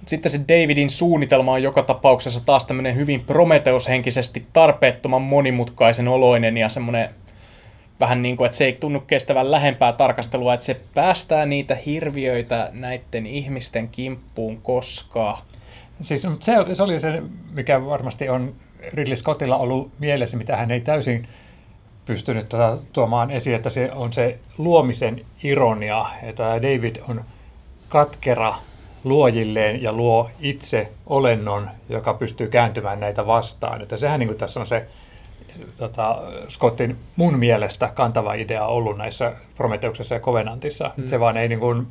Sitten 0.06 0.32
se 0.32 0.40
Davidin 0.40 0.90
suunnitelma 0.90 1.52
on 1.52 1.64
joka 1.64 1.84
tapauksessa 1.84 2.46
taas 2.46 2.66
tämmöinen 2.66 2.96
hyvin 2.96 3.20
Prometheus-henkisesti 3.20 4.46
tarpeettoman 4.54 5.22
monimutkaisen 5.22 6.08
oloinen 6.08 6.58
ja 6.58 6.70
semmoinen 6.70 7.10
vähän 8.04 8.22
niin 8.22 8.38
kuin, 8.38 8.46
että 8.46 8.58
se 8.58 8.66
ei 8.66 8.74
tunnu 8.74 9.00
kestävän 9.00 9.52
lähempää 9.52 9.94
tarkastelua, 9.94 10.54
että 10.54 10.66
se 10.66 10.82
päästää 10.94 11.46
niitä 11.46 11.76
hirviöitä 11.76 12.70
näiden 12.72 13.26
ihmisten 13.28 13.90
kimppuun 13.90 14.62
koskaan. 14.62 15.38
Siis 16.02 16.22
se, 16.40 16.54
se 16.74 16.84
oli 16.84 17.00
se, 17.00 17.24
mikä 17.54 17.86
varmasti 17.86 18.30
on 18.30 18.56
Ridley 18.94 19.16
Scottilla 19.16 19.58
ollut 19.58 19.92
mielessä, 20.00 20.38
mitä 20.38 20.58
hän 20.58 20.72
ei 20.72 20.82
täysin 20.82 21.28
pystynyt 22.06 22.50
tota 22.50 22.78
tuomaan 22.94 23.32
esiin, 23.32 23.56
että 23.56 23.70
se 23.70 23.92
on 23.92 24.14
se 24.14 24.40
luomisen 24.58 25.26
ironia, 25.44 26.06
että 26.24 26.44
David 26.44 26.96
on 27.10 27.24
katkera 27.90 28.56
luojilleen 29.04 29.84
ja 29.84 29.94
luo 29.94 30.30
itse 30.40 30.92
olennon, 31.08 31.70
joka 31.90 32.14
pystyy 32.14 32.48
kääntymään 32.48 33.00
näitä 33.00 33.28
vastaan. 33.28 33.82
Että 33.82 33.98
sehän 33.98 34.20
niin 34.20 34.28
kuin 34.28 34.38
tässä 34.38 34.60
on 34.60 34.68
se 34.68 34.88
tota, 35.78 36.22
Scottin 36.50 36.98
mun 37.16 37.40
mielestä 37.40 37.92
kantava 37.94 38.34
idea 38.34 38.66
ollut 38.66 38.98
näissä 38.98 39.34
Prometheuksessa 39.56 40.16
ja 40.16 40.22
Covenantissa. 40.22 40.92
Mm. 40.98 41.06
Se 41.06 41.20
vaan 41.20 41.38
ei 41.38 41.48
niin 41.48 41.60
kuin, 41.60 41.88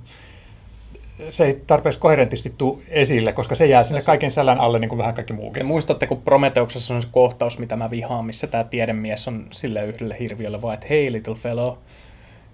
se 1.31 1.45
ei 1.45 1.63
tarpeeksi 1.67 2.01
koherentisti 2.01 2.55
tule 2.59 2.83
esille, 2.89 3.33
koska 3.33 3.55
se 3.55 3.67
jää 3.67 3.85
sinne 3.85 4.01
kaiken 4.07 4.31
sälän 4.31 4.61
alle 4.61 4.79
niin 4.79 4.89
kuin 4.89 4.99
vähän 4.99 5.15
kaikki 5.15 5.33
muukin. 5.33 5.67
muistatte, 5.67 6.07
kun 6.07 6.23
Prometeuksessa 6.23 6.95
on 6.95 7.03
se 7.03 7.09
kohtaus, 7.11 7.59
mitä 7.59 7.77
mä 7.77 7.91
vihaan, 7.91 8.25
missä 8.25 8.47
tämä 8.47 8.65
tiedemies 8.65 9.29
on 9.29 9.47
sille 9.51 9.85
yhdelle 9.85 10.17
hirviölle 10.21 10.63
vaan, 10.63 10.75
että 10.75 10.87
hei 10.91 11.13
little 11.13 11.35
fellow, 11.35 11.77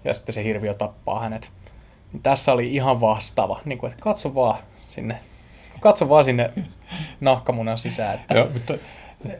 ja 0.05 0.15
sitten 0.15 0.33
se 0.33 0.45
hirviö 0.45 0.75
tappaa 0.75 1.21
hänet. 1.21 1.50
Niin 2.12 2.23
tässä 2.23 2.53
oli 2.53 2.75
ihan 2.75 3.00
vastaava, 3.00 3.61
niin 3.65 3.79
kuin, 3.79 3.91
että 3.91 4.03
katso 4.03 4.35
vaan 4.35 4.59
sinne, 4.87 5.19
katso 5.81 6.09
vaan 6.09 6.25
sinne 6.25 6.53
nahkamunan 7.21 7.79
sisään, 7.79 8.15
että 8.15 8.35
Joo, 8.35 8.49
mutta 8.53 8.75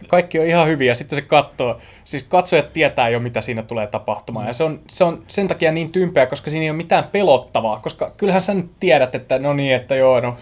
kaikki 0.09 0.39
on 0.39 0.47
ihan 0.47 0.69
hyviä. 0.69 0.95
Sitten 0.95 1.17
se 1.17 1.23
katsoo, 1.23 1.79
siis 2.05 2.23
katsojat 2.23 2.73
tietää 2.73 3.09
jo, 3.09 3.21
mitä 3.21 3.41
siinä 3.41 3.63
tulee 3.63 3.87
tapahtumaan. 3.87 4.47
Ja 4.47 4.53
se 4.53 4.65
on, 4.65 4.81
se 4.89 5.05
on 5.05 5.25
sen 5.29 5.49
takia 5.49 5.73
niin 5.73 5.93
tympeä, 5.93 6.27
koska 6.27 6.51
siinä 6.51 6.65
ei 6.65 6.71
ole 6.71 6.77
mitään 6.77 7.05
pelottavaa. 7.05 7.81
Koska 7.81 8.13
kyllähän 8.17 8.43
sä 8.43 8.55
nyt 8.55 8.71
tiedät, 8.81 9.15
että 9.15 9.39
no 9.39 9.53
niin, 9.53 9.75
että 9.75 9.95
joo, 9.95 10.21
no 10.21 10.37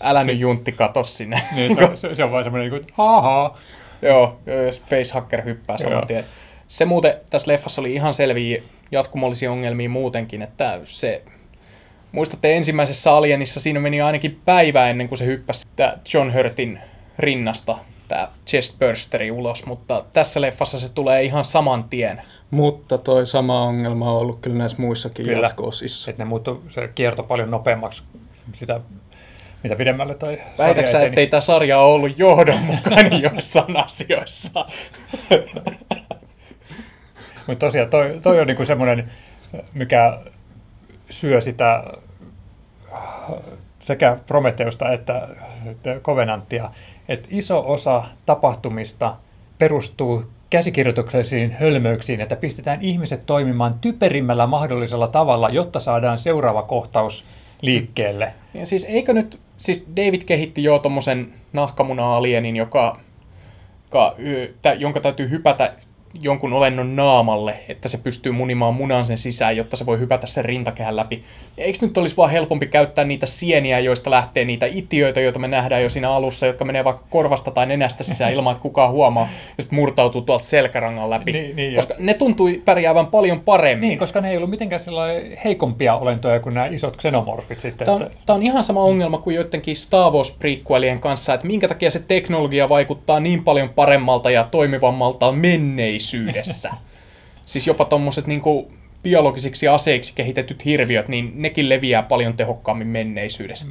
älä 0.00 0.24
nyt 0.24 0.38
juntti 0.38 0.72
kato 0.72 1.04
sinne. 1.04 1.42
niin, 1.54 1.74
se, 1.74 1.84
on- 1.84 1.96
se, 2.10 2.14
se 2.14 2.24
on 2.24 2.32
vaan 2.32 2.44
semmoinen, 2.44 2.70
niin 2.70 2.82
kuin, 2.82 2.94
haha. 2.96 3.58
joo, 4.02 4.38
Spacehacker 4.70 5.44
hyppää 5.44 5.78
saman 5.78 6.06
tien. 6.06 6.24
Se 6.66 6.84
muuten 6.84 7.14
tässä 7.30 7.52
leffassa 7.52 7.80
oli 7.80 7.94
ihan 7.94 8.14
selviä 8.14 8.62
jatkumollisia 8.92 9.52
ongelmia 9.52 9.88
muutenkin, 9.88 10.42
että 10.42 10.80
se 10.84 11.22
Muistatte 12.12 12.56
ensimmäisessä 12.56 13.12
Alienissa 13.12 13.60
siinä 13.60 13.80
meni 13.80 14.00
ainakin 14.00 14.40
päivä 14.44 14.90
ennen 14.90 15.08
kuin 15.08 15.18
se 15.18 15.26
hyppäsi 15.26 15.66
John 16.14 16.32
Hurtin 16.34 16.78
rinnasta 17.18 17.78
tämä 18.12 18.28
chestbursteri 18.46 19.30
ulos, 19.30 19.66
mutta 19.66 20.04
tässä 20.12 20.40
leffassa 20.40 20.80
se 20.80 20.92
tulee 20.92 21.22
ihan 21.22 21.44
saman 21.44 21.84
tien. 21.84 22.22
Mutta 22.50 22.98
toi 22.98 23.26
sama 23.26 23.64
ongelma 23.64 24.12
on 24.12 24.18
ollut 24.18 24.40
kyllä 24.40 24.56
näissä 24.56 24.78
muissakin 24.80 25.26
Kyllä. 25.26 25.46
jatko-osissa. 25.46 26.10
Että 26.10 26.24
ne 26.24 26.28
muuttu, 26.28 26.62
se 26.68 26.88
kierto 26.94 27.22
paljon 27.22 27.50
nopeammaksi 27.50 28.02
sitä, 28.52 28.80
mitä 29.62 29.76
pidemmälle 29.76 30.14
toi 30.14 30.40
Väitäksä, 30.58 30.92
sarja 30.92 31.08
ettei 31.08 31.26
tämä 31.26 31.40
sarja 31.40 31.78
ole 31.78 31.94
ollut 31.94 32.18
johdonmukainen 32.18 33.22
joissain 33.32 33.84
asioissa? 33.84 34.66
Mutta 37.46 37.66
tosiaan 37.66 37.90
toi, 37.90 38.18
toi 38.22 38.40
on 38.40 38.46
niinku 38.46 38.66
semmoinen, 38.66 39.12
mikä 39.74 40.18
syö 41.10 41.40
sitä 41.40 41.84
sekä 43.80 44.16
Prometeusta 44.26 44.92
että, 44.92 45.28
että 45.66 46.00
Covenantia, 46.00 46.70
että 47.08 47.28
iso 47.30 47.64
osa 47.66 48.04
tapahtumista 48.26 49.16
perustuu 49.58 50.24
käsikirjoituksellisiin 50.50 51.52
hölmöyksiin, 51.52 52.20
että 52.20 52.36
pistetään 52.36 52.82
ihmiset 52.82 53.26
toimimaan 53.26 53.74
typerimmällä 53.80 54.46
mahdollisella 54.46 55.08
tavalla, 55.08 55.48
jotta 55.48 55.80
saadaan 55.80 56.18
seuraava 56.18 56.62
kohtaus 56.62 57.24
liikkeelle. 57.62 58.34
Ja 58.54 58.66
siis 58.66 58.84
eikö 58.84 59.12
nyt, 59.12 59.40
siis 59.56 59.86
David 59.96 60.22
kehitti 60.22 60.64
jo 60.64 60.78
tommosen 60.78 61.32
nahkamuna-alienin, 61.52 62.56
joka, 62.56 62.98
joka, 63.84 64.16
tä- 64.62 64.72
jonka 64.72 65.00
täytyy 65.00 65.30
hypätä 65.30 65.74
jonkun 66.20 66.52
olennon 66.52 66.96
naamalle, 66.96 67.54
että 67.68 67.88
se 67.88 67.98
pystyy 67.98 68.32
munimaan 68.32 68.74
munan 68.74 69.06
sen 69.06 69.18
sisään, 69.18 69.56
jotta 69.56 69.76
se 69.76 69.86
voi 69.86 69.98
hypätä 69.98 70.26
sen 70.26 70.44
rintakehän 70.44 70.96
läpi. 70.96 71.22
Eikö 71.58 71.78
nyt 71.82 71.98
olisi 71.98 72.16
vaan 72.16 72.30
helpompi 72.30 72.66
käyttää 72.66 73.04
niitä 73.04 73.26
sieniä, 73.26 73.80
joista 73.80 74.10
lähtee 74.10 74.44
niitä 74.44 74.66
itiöitä, 74.66 75.20
joita 75.20 75.38
me 75.38 75.48
nähdään 75.48 75.82
jo 75.82 75.88
siinä 75.88 76.10
alussa, 76.10 76.46
jotka 76.46 76.64
menee 76.64 76.84
vaikka 76.84 77.04
korvasta 77.10 77.50
tai 77.50 77.66
nenästä 77.66 78.04
sisään 78.04 78.32
ilman, 78.34 78.52
että 78.52 78.62
kukaan 78.62 78.90
huomaa, 78.92 79.28
ja 79.56 79.62
sitten 79.62 79.78
murtautuu 79.78 80.20
tuolta 80.22 80.44
selkärangan 80.44 81.10
läpi. 81.10 81.32
Niin, 81.32 81.56
niin, 81.56 81.74
koska 81.74 81.94
ne 81.98 82.14
tuntui 82.14 82.62
pärjäävän 82.64 83.06
paljon 83.06 83.40
paremmin. 83.40 83.88
Niin, 83.88 83.98
koska 83.98 84.20
ne 84.20 84.30
ei 84.30 84.36
ollut 84.36 84.50
mitenkään 84.50 84.80
sellainen 84.80 85.38
heikompia 85.44 85.94
olentoja 85.94 86.40
kuin 86.40 86.54
nämä 86.54 86.66
isot 86.66 86.96
xenomorfit 86.96 87.60
sitten. 87.60 87.84
Tämä 87.84 87.96
on, 87.96 88.02
että- 88.02 88.16
tämä 88.26 88.34
on 88.36 88.42
ihan 88.42 88.64
sama 88.64 88.82
ongelma 88.82 89.18
kuin 89.18 89.36
joidenkin 89.36 89.76
Star 89.76 90.12
Wars 90.12 90.30
prequelien 90.30 91.00
kanssa, 91.00 91.34
että 91.34 91.46
minkä 91.46 91.68
takia 91.68 91.90
se 91.90 91.98
teknologia 92.08 92.68
vaikuttaa 92.68 93.20
niin 93.20 93.44
paljon 93.44 93.68
paremmalta 93.68 94.30
ja 94.30 94.44
toimivammalta 94.50 95.32
menneisyydessä. 96.16 96.70
siis 97.46 97.66
jopa 97.66 97.84
tuommoiset 97.84 98.26
niin 98.26 98.42
biologisiksi 99.02 99.68
aseiksi 99.68 100.12
kehitetyt 100.14 100.64
hirviöt, 100.64 101.08
niin 101.08 101.32
nekin 101.34 101.68
leviää 101.68 102.02
paljon 102.02 102.36
tehokkaammin 102.36 102.86
menneisyydessä. 102.86 103.66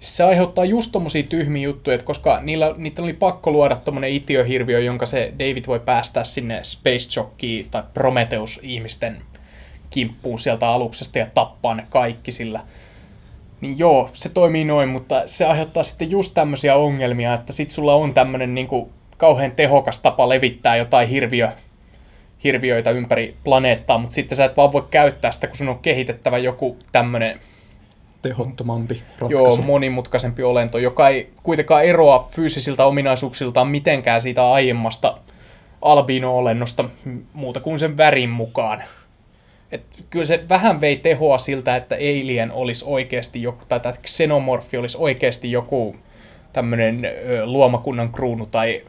Se 0.00 0.24
aiheuttaa 0.24 0.64
just 0.64 0.92
tommosia 0.92 1.22
tyhmiä 1.22 1.62
juttuja, 1.62 1.94
että 1.94 2.06
koska 2.06 2.40
niillä, 2.40 2.74
niitä 2.76 3.02
oli 3.02 3.12
pakko 3.12 3.50
luoda 3.50 3.76
tommonen 3.76 4.10
itiöhirviö, 4.10 4.80
jonka 4.80 5.06
se 5.06 5.32
David 5.38 5.64
voi 5.66 5.80
päästää 5.80 6.24
sinne 6.24 6.64
Space 6.64 7.20
Jockiin 7.20 7.66
tai 7.70 7.82
Prometheus-ihmisten 7.94 9.22
kimppuun 9.90 10.38
sieltä 10.38 10.68
aluksesta 10.68 11.18
ja 11.18 11.26
tappaa 11.34 11.74
ne 11.74 11.86
kaikki 11.90 12.32
sillä. 12.32 12.60
Niin 13.60 13.78
joo, 13.78 14.10
se 14.12 14.28
toimii 14.28 14.64
noin, 14.64 14.88
mutta 14.88 15.22
se 15.26 15.46
aiheuttaa 15.46 15.82
sitten 15.82 16.10
just 16.10 16.34
tämmöisiä 16.34 16.76
ongelmia, 16.76 17.34
että 17.34 17.52
sit 17.52 17.70
sulla 17.70 17.94
on 17.94 18.14
tämmönen 18.14 18.54
niinku 18.54 18.90
kauhean 19.20 19.52
tehokas 19.52 20.00
tapa 20.00 20.28
levittää 20.28 20.76
jotain 20.76 21.08
hirviö, 21.08 21.48
hirviöitä 22.44 22.90
ympäri 22.90 23.36
planeettaa, 23.44 23.98
mutta 23.98 24.14
sitten 24.14 24.36
sä 24.36 24.44
et 24.44 24.56
vaan 24.56 24.72
voi 24.72 24.86
käyttää 24.90 25.32
sitä, 25.32 25.46
kun 25.46 25.56
sun 25.56 25.68
on 25.68 25.78
kehitettävä 25.78 26.38
joku 26.38 26.76
tämmönen 26.92 27.40
Tehottomampi 28.22 29.02
ratkaisu. 29.18 29.32
joo, 29.32 29.56
monimutkaisempi 29.56 30.42
olento, 30.42 30.78
joka 30.78 31.08
ei 31.08 31.30
kuitenkaan 31.42 31.84
eroa 31.84 32.28
fyysisiltä 32.34 32.84
ominaisuuksiltaan 32.84 33.68
mitenkään 33.68 34.22
siitä 34.22 34.50
aiemmasta 34.50 35.18
albino-olennosta 35.82 36.84
muuta 37.32 37.60
kuin 37.60 37.80
sen 37.80 37.96
värin 37.96 38.30
mukaan. 38.30 38.82
Et 39.72 39.82
kyllä 40.10 40.24
se 40.24 40.44
vähän 40.48 40.80
vei 40.80 40.96
tehoa 40.96 41.38
siltä, 41.38 41.76
että 41.76 41.94
Alien 41.94 42.52
olisi 42.52 42.84
oikeasti 42.88 43.42
joku, 43.42 43.64
tai 43.68 43.80
tämä 43.80 43.94
xenomorfi 44.06 44.76
olisi 44.76 44.96
oikeasti 45.00 45.52
joku 45.52 45.96
tämmöinen 46.52 47.08
luomakunnan 47.44 48.12
kruunu 48.12 48.46
tai 48.46 48.82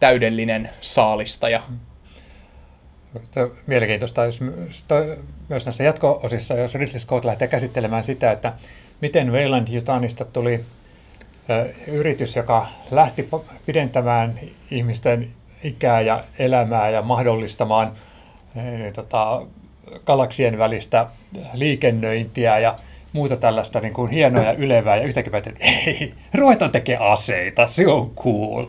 täydellinen 0.00 0.70
saalistaja. 0.80 1.62
Mielenkiintoista, 3.66 4.24
jos 4.24 4.40
myös 5.48 5.66
näissä 5.66 5.84
jatko-osissa, 5.84 6.54
jos 6.54 6.74
Ridley 6.74 6.98
Scott 6.98 7.24
lähtee 7.24 7.48
käsittelemään 7.48 8.04
sitä, 8.04 8.32
että 8.32 8.52
miten 9.00 9.32
Weyland 9.32 9.68
Yutanista 9.74 10.24
tuli 10.24 10.64
yritys, 11.86 12.36
joka 12.36 12.66
lähti 12.90 13.28
pidentämään 13.66 14.40
ihmisten 14.70 15.30
ikää 15.64 16.00
ja 16.00 16.24
elämää 16.38 16.90
ja 16.90 17.02
mahdollistamaan 17.02 17.92
eh, 18.56 18.92
tota, 18.92 19.42
galaksien 20.06 20.58
välistä 20.58 21.06
liikennöintiä 21.54 22.58
ja 22.58 22.78
muuta 23.12 23.36
tällaista 23.36 23.80
niin 23.80 23.92
kuin 23.92 24.10
hienoa 24.10 24.44
ja 24.44 24.52
ylevää 24.52 24.96
ja 24.96 25.02
yhtäkkiä 25.02 25.30
päätin, 25.30 25.56
ei, 25.86 26.14
ruvetaan 26.34 26.70
tekemään 26.70 27.12
aseita, 27.12 27.68
se 27.68 27.88
on 27.88 28.10
cool. 28.10 28.66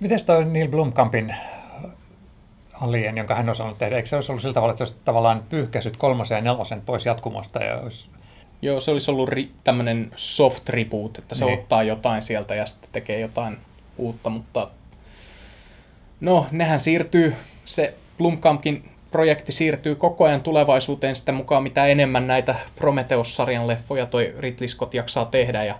Miten 0.00 0.24
toi 0.26 0.44
Neil 0.44 0.68
Blomkampin 0.68 1.36
Alien, 2.80 3.16
jonka 3.16 3.34
hän 3.34 3.44
on 3.46 3.50
osannut 3.50 3.78
tehdä. 3.78 3.96
Eikö 3.96 4.08
se 4.08 4.16
olisi 4.16 4.32
ollut 4.32 4.42
sillä 4.42 4.54
tavalla, 4.54 4.72
että 4.72 4.84
se 4.84 4.92
olisi 4.92 5.04
tavallaan 5.04 5.44
pyyhkäisyt 5.48 5.96
kolmosen 5.96 6.36
ja 6.36 6.42
nelosen 6.42 6.80
pois 6.80 7.06
jatkumosta 7.06 7.58
ja 7.64 7.76
olisi... 7.76 8.08
Joo, 8.62 8.80
se 8.80 8.90
olisi 8.90 9.10
ollut 9.10 9.28
ri- 9.28 9.48
tämmöinen 9.64 10.10
soft 10.16 10.68
reboot, 10.68 11.18
että 11.18 11.34
se 11.34 11.44
Niin. 11.44 11.58
ottaa 11.58 11.82
jotain 11.82 12.22
sieltä 12.22 12.54
ja 12.54 12.66
sitten 12.66 12.90
tekee 12.92 13.20
jotain 13.20 13.58
uutta, 13.98 14.30
mutta 14.30 14.68
no, 16.20 16.46
nehän 16.50 16.80
siirtyy, 16.80 17.34
se 17.64 17.94
Blumkampkin 18.18 18.90
projekti 19.10 19.52
siirtyy 19.52 19.94
koko 19.94 20.24
ajan 20.24 20.40
tulevaisuuteen 20.40 21.16
sitä 21.16 21.32
mukaan, 21.32 21.62
mitä 21.62 21.86
enemmän 21.86 22.26
näitä 22.26 22.54
Prometheus-sarjan 22.76 23.66
leffoja 23.66 24.06
toi 24.06 24.34
Ridley 24.38 24.68
Scott 24.68 24.94
jaksaa 24.94 25.24
tehdä 25.24 25.64
ja 25.64 25.78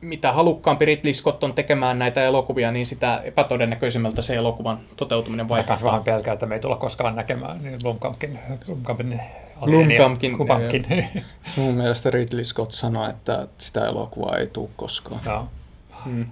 mitä 0.00 0.32
halukkaampi 0.32 0.84
Ridley 0.84 1.14
Scott 1.14 1.44
on 1.44 1.54
tekemään 1.54 1.98
näitä 1.98 2.24
elokuvia, 2.24 2.72
niin 2.72 2.86
sitä 2.86 3.20
epätodennäköisemmältä 3.24 4.22
se 4.22 4.34
elokuvan 4.34 4.80
toteutuminen 4.96 5.48
Vaikka 5.48 5.70
vaikuttaa. 5.70 5.92
vähän 5.92 6.04
pelkää, 6.04 6.32
että 6.32 6.46
me 6.46 6.54
ei 6.54 6.60
tulla 6.60 6.76
koskaan 6.76 7.16
näkemään 7.16 7.62
niin 7.62 7.78
Blomkampin, 7.82 8.38
Blomkampin, 8.66 9.20
Blomkampin, 9.60 10.36
Blomkampin. 10.36 10.86
Se 11.54 11.60
mun 11.60 11.74
mielestä 11.74 12.10
Ridley 12.10 12.44
Scott 12.44 12.72
sanoi, 12.72 13.10
että 13.10 13.48
sitä 13.58 13.86
elokuvaa 13.86 14.36
ei 14.36 14.46
tule 14.46 14.68
koskaan. 14.76 15.20
Joo. 15.26 15.48
Hmm. 16.04 16.26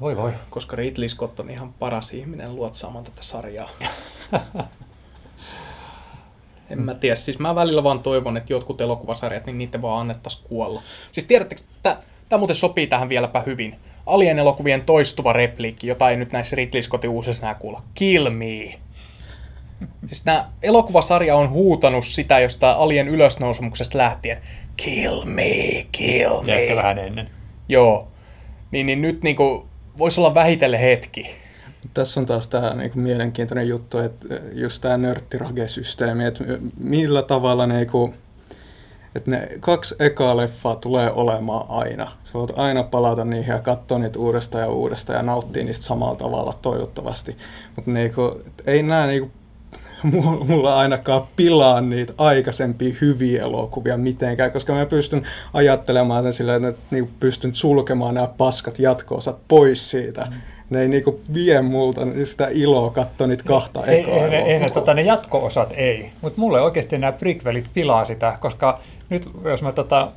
Voi 0.00 0.16
voi. 0.16 0.32
Koska 0.50 0.76
Ridley 0.76 1.08
Scott 1.08 1.40
on 1.40 1.50
ihan 1.50 1.72
paras 1.72 2.14
ihminen 2.14 2.56
luotsaamaan 2.56 3.04
tätä 3.04 3.22
sarjaa. 3.22 3.68
En 6.70 6.80
mä 6.82 6.94
tiedä, 6.94 7.16
siis 7.16 7.38
mä 7.38 7.54
välillä 7.54 7.84
vaan 7.84 8.00
toivon, 8.00 8.36
että 8.36 8.52
jotkut 8.52 8.80
elokuvasarjat, 8.80 9.46
niin 9.46 9.58
niitä 9.58 9.82
vaan 9.82 10.00
annettaisiin 10.00 10.44
kuolla. 10.48 10.82
Siis 11.12 11.26
tiedättekö, 11.26 11.62
että 11.76 11.96
tämä 12.28 12.38
muuten 12.38 12.56
sopii 12.56 12.86
tähän 12.86 13.08
vieläpä 13.08 13.42
hyvin. 13.46 13.76
Alien-elokuvien 14.06 14.82
toistuva 14.82 15.32
repliikki, 15.32 15.86
jota 15.86 16.10
ei 16.10 16.16
nyt 16.16 16.32
näissä 16.32 16.56
Ridley 16.56 16.82
Scottin 16.82 17.10
uusissa 17.10 17.54
kuulla. 17.54 17.82
Kill 17.94 18.30
me. 18.30 18.78
Siis 20.06 20.24
nämä 20.24 20.48
elokuvasarja 20.62 21.36
on 21.36 21.50
huutanut 21.50 22.04
sitä 22.04 22.40
jostain 22.40 22.76
Alien 22.76 23.08
ylösnousemuksesta 23.08 23.98
lähtien. 23.98 24.38
Kill 24.76 25.24
me, 25.24 25.86
kill 25.92 26.48
Ja 26.48 26.54
ehkä 26.54 26.74
me. 26.74 26.76
vähän 26.76 26.98
ennen. 26.98 27.30
Joo. 27.68 28.08
Niin, 28.70 28.86
niin 28.86 29.02
nyt 29.02 29.22
niinku, 29.22 29.66
voisi 29.98 30.20
olla 30.20 30.34
vähitellen 30.34 30.80
hetki. 30.80 31.30
Tässä 31.94 32.20
on 32.20 32.26
taas 32.26 32.46
tämä 32.46 32.74
niinku 32.74 32.98
mielenkiintoinen 32.98 33.68
juttu, 33.68 33.98
että 33.98 34.26
just 34.52 34.82
tämä 34.82 34.96
nörttirage-systeemi, 34.96 36.24
että 36.26 36.44
millä 36.78 37.22
tavalla 37.22 37.66
niinku, 37.66 38.14
että 39.16 39.30
ne 39.30 39.48
kaksi 39.60 39.94
ekaa 39.98 40.36
leffaa 40.36 40.76
tulee 40.76 41.10
olemaan 41.12 41.66
aina. 41.68 42.12
Sä 42.24 42.32
voit 42.34 42.58
aina 42.58 42.82
palata 42.82 43.24
niihin 43.24 43.52
ja 43.52 43.58
katsoa 43.58 43.98
niitä 43.98 44.18
uudestaan 44.18 44.64
ja 44.64 44.70
uudestaan 44.70 45.16
ja 45.16 45.22
nauttia 45.22 45.64
niistä 45.64 45.84
samalla 45.84 46.14
tavalla 46.14 46.54
toivottavasti. 46.62 47.36
Mutta 47.76 47.90
niinku, 47.90 48.40
ei 48.66 48.82
nämä 48.82 49.06
niinku, 49.06 49.30
mu- 50.06 50.44
mulla 50.44 50.76
ainakaan 50.76 51.22
pilaa 51.36 51.80
niitä 51.80 52.12
aikaisempia 52.18 52.94
hyviä 53.00 53.42
elokuvia 53.42 53.96
mitenkään, 53.96 54.52
koska 54.52 54.74
mä 54.74 54.86
pystyn 54.86 55.26
ajattelemaan 55.52 56.22
sen 56.22 56.32
silleen, 56.32 56.64
että 56.64 56.80
niinku 56.90 57.10
pystyn 57.20 57.54
sulkemaan 57.54 58.14
nämä 58.14 58.28
paskat 58.38 58.78
jatko-osat 58.78 59.36
pois 59.48 59.90
siitä. 59.90 60.26
Mm. 60.30 60.36
Ne 60.70 60.80
ei 60.82 60.88
niinku 60.88 61.20
vie 61.34 61.62
multa 61.62 62.00
sitä 62.24 62.48
iloa 62.52 62.90
katsoa 62.90 63.26
niitä 63.26 63.44
kahta 63.44 63.84
Ei, 63.86 64.00
ekaa 64.00 64.14
ei, 64.14 64.22
ei 64.22 64.50
elokuvaa. 64.50 64.70
tota, 64.70 64.94
ne 64.94 65.02
jatko-osat 65.02 65.72
ei, 65.76 66.10
mutta 66.22 66.40
mulle 66.40 66.60
oikeasti 66.60 66.98
nämä 66.98 67.12
prequelit 67.12 67.64
pilaa 67.74 68.04
sitä, 68.04 68.38
koska 68.40 68.80
nyt 69.08 69.28
jos 69.44 69.62
mä 69.62 69.72
tota, 69.72 70.08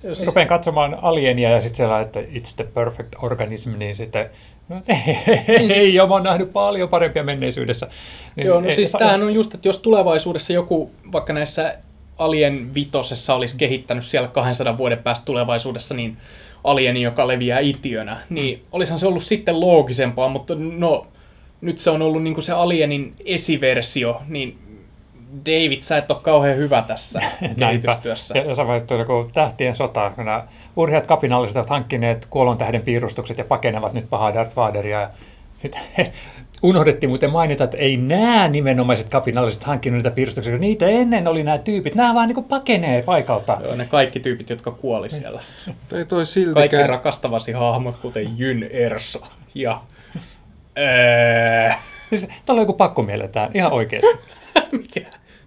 siis... 0.00 0.26
rupean 0.26 0.46
katsomaan 0.46 0.98
alienia 1.02 1.50
ja 1.50 1.60
sitten 1.60 1.76
siellä, 1.76 2.00
että 2.00 2.20
it's 2.20 2.54
the 2.56 2.64
perfect 2.64 3.14
organism, 3.22 3.78
niin 3.78 3.96
sitten 3.96 4.30
No, 4.68 4.76
ei, 4.88 5.16
ei, 5.48 5.72
ei 5.72 6.00
ole, 6.00 6.08
mä 6.08 6.14
oon 6.14 6.22
nähnyt 6.22 6.52
paljon 6.52 6.88
parempia 6.88 7.24
menneisyydessä. 7.24 7.88
Niin, 8.36 8.46
Joo, 8.46 8.60
no 8.60 8.66
ei, 8.66 8.74
siis 8.74 8.90
sa- 8.90 8.98
tämähän 8.98 9.22
on 9.22 9.34
just, 9.34 9.54
että 9.54 9.68
jos 9.68 9.78
tulevaisuudessa 9.78 10.52
joku 10.52 10.90
vaikka 11.12 11.32
näissä 11.32 11.74
Alien 12.18 12.74
vitosessa 12.74 13.34
olisi 13.34 13.56
kehittänyt 13.56 14.04
siellä 14.04 14.28
200 14.28 14.76
vuoden 14.76 14.98
päästä 14.98 15.24
tulevaisuudessa, 15.24 15.94
niin 15.94 16.16
alieni, 16.64 17.02
joka 17.02 17.28
leviää 17.28 17.60
itiönä, 17.60 18.20
niin 18.30 18.62
olisihan 18.72 18.98
se 18.98 19.06
ollut 19.06 19.22
sitten 19.22 19.60
loogisempaa, 19.60 20.28
mutta 20.28 20.54
no 20.54 21.06
nyt 21.60 21.78
se 21.78 21.90
on 21.90 22.02
ollut 22.02 22.22
niin 22.22 22.34
kuin 22.34 22.44
se 22.44 22.52
alienin 22.52 23.14
esiversio, 23.24 24.22
niin 24.28 24.58
David, 25.44 25.82
sä 25.82 25.96
et 25.96 26.10
ole 26.10 26.18
kauhean 26.22 26.56
hyvä 26.56 26.82
tässä 26.82 27.20
kehitystyössä. 27.58 28.38
Ja, 28.38 28.44
ja 28.44 28.54
sä 28.54 28.66
voit 28.66 28.84
kun 29.06 29.30
tähtien 29.32 29.74
sota, 29.74 30.10
kun 30.10 30.24
nämä 30.24 30.44
urheat 30.76 31.06
kapinalliset 31.06 31.56
ovat 31.56 31.70
hankkineet 31.70 32.26
kuolon 32.30 32.58
tähden 32.58 32.82
piirustukset 32.82 33.38
ja 33.38 33.44
pakenevat 33.44 33.92
nyt 33.92 34.10
pahaa 34.10 34.34
Darth 34.34 34.56
Vaderia. 34.56 35.00
Ja 35.00 35.10
he, 35.98 36.12
unohdettiin 36.62 37.10
muuten 37.10 37.30
mainita, 37.30 37.64
että 37.64 37.76
ei 37.76 37.96
nämä 37.96 38.48
nimenomaiset 38.48 39.08
kapinalliset 39.08 39.64
hankkinut 39.64 39.96
niitä 39.96 40.10
piirustuksia, 40.10 40.52
kun 40.52 40.60
niitä 40.60 40.88
ennen 40.88 41.28
oli 41.28 41.42
nämä 41.42 41.58
tyypit. 41.58 41.94
Nämä 41.94 42.14
vaan 42.14 42.28
niin 42.28 42.44
pakenee 42.44 43.02
paikalta. 43.02 43.58
Joo, 43.64 43.74
ne 43.74 43.84
kaikki 43.84 44.20
tyypit, 44.20 44.50
jotka 44.50 44.70
kuoli 44.70 45.10
siellä. 45.10 45.42
Toi 45.88 46.04
toi 46.04 46.26
siltikään... 46.26 46.68
Kaikki 46.68 46.86
rakastavasi 46.86 47.52
hahmot, 47.52 47.96
kuten 47.96 48.38
Jyn 48.38 48.62
Erso 48.62 49.22
ja... 49.54 49.80
Öö... 50.78 51.70
Siis, 52.08 52.28
täällä 52.46 52.60
on 52.60 52.62
joku 52.62 52.72
pakko 52.72 53.02
mielletään, 53.02 53.50
ihan 53.54 53.72
oikeasti. 53.72 54.18
Mikä? 54.72 55.00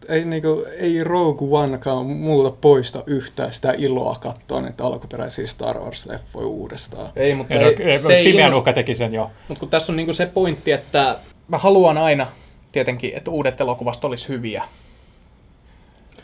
Ei, 0.10 0.26
niinku, 0.26 0.66
ei 0.78 1.04
Rogue 1.04 1.60
Onekaan 1.60 2.06
muuta 2.06 2.58
poista 2.62 3.04
yhtään 3.06 3.54
sitä 3.54 3.74
iloa 3.78 4.16
katsoa 4.16 4.62
niitä 4.62 4.84
alkuperäisiä 4.84 5.48
Star 5.48 5.78
Wars-leffoja 5.78 6.46
uudestaan. 6.46 7.12
Ei, 7.16 7.36
mutta 7.36 7.54
ei, 7.54 7.84
ei, 7.84 8.00
se 8.00 8.22
pimeän 8.24 8.54
uhka 8.54 8.74
teki 8.74 8.96
sen 8.96 9.14
jo. 9.14 9.32
Mutta 9.48 9.60
kun 9.60 9.70
tässä 9.70 9.92
on 9.92 9.96
niinku 9.96 10.14
se 10.14 10.26
pointti, 10.26 10.72
että 10.72 11.20
mä 11.48 11.58
haluan 11.58 11.98
aina 11.98 12.28
tietenkin, 12.72 13.12
että 13.16 13.32
uudet 13.32 13.62
elokuvat 13.62 14.04
olisi 14.04 14.30
hyviä. 14.30 14.64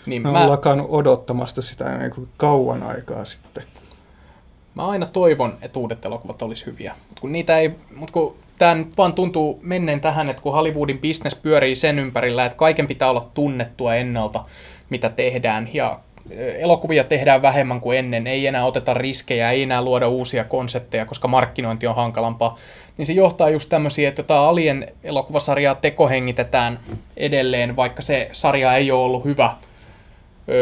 Niin 0.05 0.21
mä, 0.21 0.31
mä 0.31 0.39
oon 0.39 0.49
lakannut 0.49 0.87
odottamasta 0.89 1.61
sitä 1.61 1.97
niinku 1.97 2.27
kauan 2.37 2.83
aikaa 2.83 3.25
sitten. 3.25 3.63
Mä 4.75 4.87
aina 4.87 5.05
toivon, 5.05 5.57
että 5.61 5.79
uudet 5.79 6.05
elokuvat 6.05 6.41
olisi 6.41 6.65
hyviä, 6.65 6.95
mutta 7.07 7.21
kun 7.21 7.31
niitä 7.31 7.59
ei, 7.59 7.71
mut 7.95 8.11
kun 8.11 8.35
tämä 8.57 8.75
nyt 8.75 8.97
vaan 8.97 9.13
tuntuu 9.13 9.59
menneen 9.61 10.01
tähän, 10.01 10.29
että 10.29 10.41
kun 10.41 10.53
Hollywoodin 10.53 10.99
business 10.99 11.35
pyörii 11.35 11.75
sen 11.75 11.99
ympärillä, 11.99 12.45
että 12.45 12.57
kaiken 12.57 12.87
pitää 12.87 13.09
olla 13.09 13.29
tunnettua 13.33 13.95
ennalta, 13.95 14.45
mitä 14.89 15.09
tehdään, 15.09 15.69
ja 15.73 15.99
elokuvia 16.59 17.03
tehdään 17.03 17.41
vähemmän 17.41 17.81
kuin 17.81 17.97
ennen, 17.97 18.27
ei 18.27 18.47
enää 18.47 18.65
oteta 18.65 18.93
riskejä, 18.93 19.51
ei 19.51 19.63
enää 19.63 19.81
luoda 19.81 20.07
uusia 20.07 20.43
konsepteja, 20.43 21.05
koska 21.05 21.27
markkinointi 21.27 21.87
on 21.87 21.95
hankalampaa, 21.95 22.57
niin 22.97 23.05
se 23.05 23.13
johtaa 23.13 23.49
just 23.49 23.69
tämmöisiä, 23.69 24.09
että 24.09 24.19
jotain 24.19 24.49
Alien 24.49 24.87
elokuvasarjaa 25.03 25.75
tekohengitetään 25.75 26.79
edelleen, 27.17 27.75
vaikka 27.75 28.01
se 28.01 28.29
sarja 28.31 28.75
ei 28.75 28.91
ole 28.91 29.03
ollut 29.03 29.25
hyvä, 29.25 29.53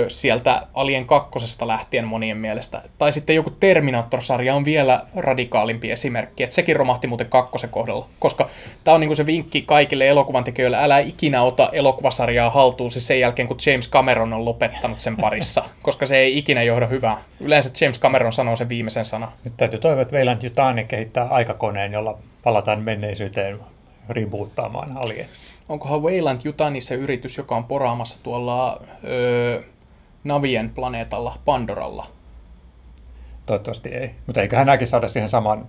sieltä 0.08 0.68
Alien 0.74 1.06
kakkosesta 1.06 1.68
lähtien 1.68 2.06
monien 2.06 2.38
mielestä. 2.38 2.82
Tai 2.98 3.14
sitten 3.14 3.36
joku 3.36 3.50
Terminator-sarja 3.50 4.56
on 4.56 4.66
vielä 4.66 5.06
radikaalimpi 5.16 5.92
esimerkki, 5.92 6.44
että 6.44 6.54
sekin 6.54 6.76
romahti 6.76 7.08
muuten 7.08 7.30
kakkosen 7.30 7.70
kohdalla, 7.70 8.08
koska 8.20 8.50
tämä 8.84 8.96
on 8.96 9.02
niin 9.02 9.16
se 9.16 9.26
vinkki 9.26 9.62
kaikille 9.62 10.08
elokuvan 10.08 10.44
tekijöille, 10.44 10.78
älä 10.84 11.00
ikinä 11.00 11.44
ota 11.44 11.70
elokuvasarjaa 11.72 12.50
haltuun 12.50 12.92
siis 12.92 13.08
sen 13.08 13.20
jälkeen, 13.20 13.48
kun 13.48 13.58
James 13.66 13.90
Cameron 13.90 14.34
on 14.34 14.46
lopettanut 14.46 15.00
sen 15.00 15.18
parissa, 15.18 15.64
koska 15.84 16.06
se 16.06 16.18
ei 16.18 16.38
ikinä 16.38 16.64
johda 16.64 16.88
hyvää. 16.88 17.24
Yleensä 17.40 17.72
James 17.82 18.00
Cameron 18.00 18.34
sanoo 18.34 18.56
sen 18.56 18.70
viimeisen 18.70 19.06
sana. 19.06 19.32
Nyt 19.44 19.54
täytyy 19.58 19.80
toivoa, 19.80 20.02
että 20.02 20.16
Weiland 20.16 20.44
Jutani 20.44 20.84
kehittää 20.84 21.28
aikakoneen, 21.28 21.94
jolla 21.94 22.18
palataan 22.44 22.82
menneisyyteen 22.82 23.60
reboottaamaan 24.10 24.98
Alien. 24.98 25.28
Onkohan 25.70 26.04
Wayland 26.04 26.42
Jutani 26.44 26.82
se 26.82 26.96
yritys, 26.96 27.38
joka 27.38 27.56
on 27.56 27.64
poraamassa 27.64 28.20
tuolla 28.24 28.82
öö, 29.04 29.62
Navien 30.24 30.70
planeetalla 30.70 31.38
Pandoralla. 31.46 32.08
Toivottavasti 33.46 33.90
ei. 33.90 34.16
Mutta 34.26 34.42
eiköhän 34.42 34.68
näkin 34.68 34.88
saada 34.88 35.08
siihen 35.08 35.30
saman 35.30 35.68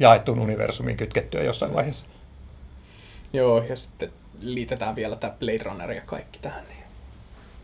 jaettuun 0.00 0.40
universumiin 0.40 0.96
kytkettyä 0.96 1.42
jossain 1.42 1.74
vaiheessa. 1.74 2.06
Joo, 3.32 3.62
ja 3.62 3.76
sitten 3.76 4.12
liitetään 4.40 4.96
vielä 4.96 5.16
tämä 5.16 5.32
Blade 5.40 5.62
Runner 5.62 5.92
ja 5.92 6.00
kaikki 6.00 6.38
tähän. 6.42 6.64
Niin 6.68 6.84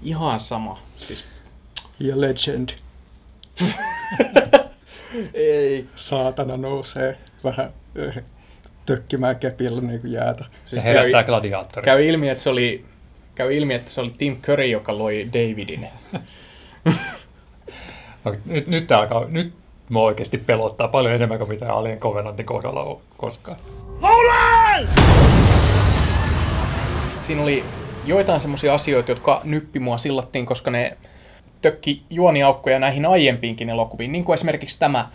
ihan 0.02 0.40
sama. 0.40 0.82
Siis... 0.98 1.24
Ja 2.00 2.20
Legend. 2.20 2.68
ei. 5.34 5.86
Saatana 5.96 6.56
nousee 6.56 7.18
vähän 7.44 7.72
tökkimään 8.86 9.36
kepillä 9.36 9.80
niin 9.80 10.00
kuin 10.00 10.12
jäätä. 10.12 10.44
Siis 10.66 10.84
ja 10.84 10.90
herättää 10.90 11.24
gladiaattori. 11.24 11.84
Käy 11.84 12.04
ilmi, 12.06 12.28
että 12.28 12.42
se 12.42 12.50
oli 12.50 12.84
käy 13.34 13.54
ilmi, 13.54 13.74
että 13.74 13.90
se 13.90 14.00
oli 14.00 14.12
Tim 14.18 14.36
Curry, 14.36 14.66
joka 14.66 14.98
loi 14.98 15.28
Davidin. 15.32 15.88
no, 18.24 18.34
nyt, 18.44 18.66
nyt, 18.66 18.92
alkaa, 18.92 19.24
nyt 19.28 19.52
mä 19.88 20.00
oikeasti 20.00 20.38
pelottaa 20.38 20.88
paljon 20.88 21.14
enemmän 21.14 21.38
kuin 21.38 21.48
mitä 21.48 21.72
Alien 21.72 21.98
Covenantin 21.98 22.46
kohdalla 22.46 22.82
on 22.82 23.00
koskaan. 23.16 23.56
Siinä 27.18 27.42
oli 27.42 27.64
joitain 28.04 28.40
semmoisia 28.40 28.74
asioita, 28.74 29.10
jotka 29.10 29.40
nyppi 29.44 29.78
mua 29.78 29.98
sillattiin, 29.98 30.46
koska 30.46 30.70
ne 30.70 30.96
tökki 31.62 32.02
juoniaukkoja 32.10 32.78
näihin 32.78 33.06
aiempiinkin 33.06 33.70
elokuviin, 33.70 34.12
niin 34.12 34.24
kuin 34.24 34.34
esimerkiksi 34.34 34.78
tämä, 34.78 35.08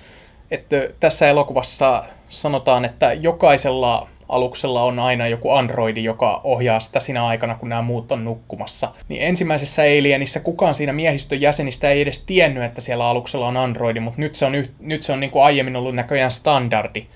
että 0.51 0.89
tässä 0.99 1.27
elokuvassa 1.27 2.03
sanotaan, 2.30 2.86
että 2.86 3.13
jokaisella 3.13 4.08
aluksella 4.30 4.84
on 4.84 5.00
aina 5.00 5.28
joku 5.28 5.52
androidi, 5.52 6.04
joka 6.04 6.42
ohjaa 6.44 6.80
sitä 6.80 7.00
sinä 7.00 7.26
aikana, 7.26 7.56
kun 7.56 7.70
nämä 7.70 7.82
muut 7.82 8.12
on 8.12 8.24
nukkumassa. 8.24 8.92
Niin 9.10 9.22
ensimmäisessä 9.22 9.82
Alienissa 9.82 10.40
kukaan 10.40 10.74
siinä 10.74 10.94
miehistön 10.94 11.42
jäsenistä 11.42 11.90
ei 11.90 12.02
edes 12.02 12.26
tiennyt, 12.26 12.63
että 12.63 12.82
siellä 12.82 13.10
aluksella 13.10 13.48
on 13.48 13.58
androidi, 13.58 14.00
mutta 14.00 14.22
nyt 14.22 14.36
se 14.36 14.46
on, 14.46 14.56
yht, 14.56 14.72
nyt 14.80 15.04
se 15.04 15.13
on 15.13 15.20
niin 15.20 15.32
kuin 15.32 15.44
aiemmin 15.44 15.76
ollut 15.76 15.96
näköjään 15.96 16.32
standardi. 16.32 17.08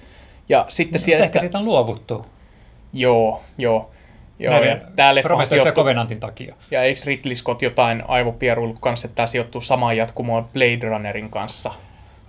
Ja 0.50 0.66
sitten 0.68 1.00
no, 1.00 1.04
sieltä... 1.04 1.24
Ehkä 1.26 1.40
siitä 1.40 1.58
on 1.58 1.66
luovuttu. 1.66 2.26
Joo, 2.94 3.42
joo. 3.58 3.92
Joo, 4.40 4.54
Näin, 4.54 4.70
ja 4.70 4.78
tämä 4.96 5.16
leffa 5.16 5.46
sijoittuu... 5.46 5.84
Covenantin 5.84 6.20
takia. 6.20 6.56
Ja 6.72 6.84
eikö 6.84 7.02
Ridley 7.06 7.36
Scott 7.36 7.62
jotain 7.62 8.04
aivopieruillut 8.08 8.80
kanssa, 8.80 9.08
että 9.08 9.16
tämä 9.16 9.28
sijoittuu 9.28 9.62
samaan 9.62 9.98
jatkumoon 9.98 10.50
Blade 10.54 10.80
Runnerin 10.82 11.30
kanssa? 11.30 11.72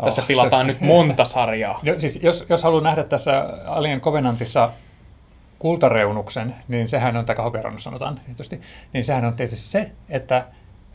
Tässä 0.05 0.23
oh, 0.23 0.29
pilataan 0.29 0.67
nyt 0.67 0.81
monta 0.81 1.25
sarjaa. 1.25 1.81
Jo, 1.83 2.01
siis 2.01 2.19
jos, 2.23 2.47
jos 2.49 2.63
haluaa 2.63 2.83
nähdä 2.83 3.05
tässä 3.05 3.49
Alien 3.67 4.01
Covenantissa 4.01 4.71
kultareunuksen, 5.59 6.55
niin 6.69 6.89
sehän 6.89 7.17
on, 7.17 7.25
tai 7.25 7.37
hopeareunus 7.37 7.85
sanotaan 7.85 8.21
tietysti, 8.27 8.61
niin 8.93 9.05
sehän 9.05 9.25
on 9.25 9.35
tietysti 9.35 9.69
se, 9.69 9.91
että 10.09 10.45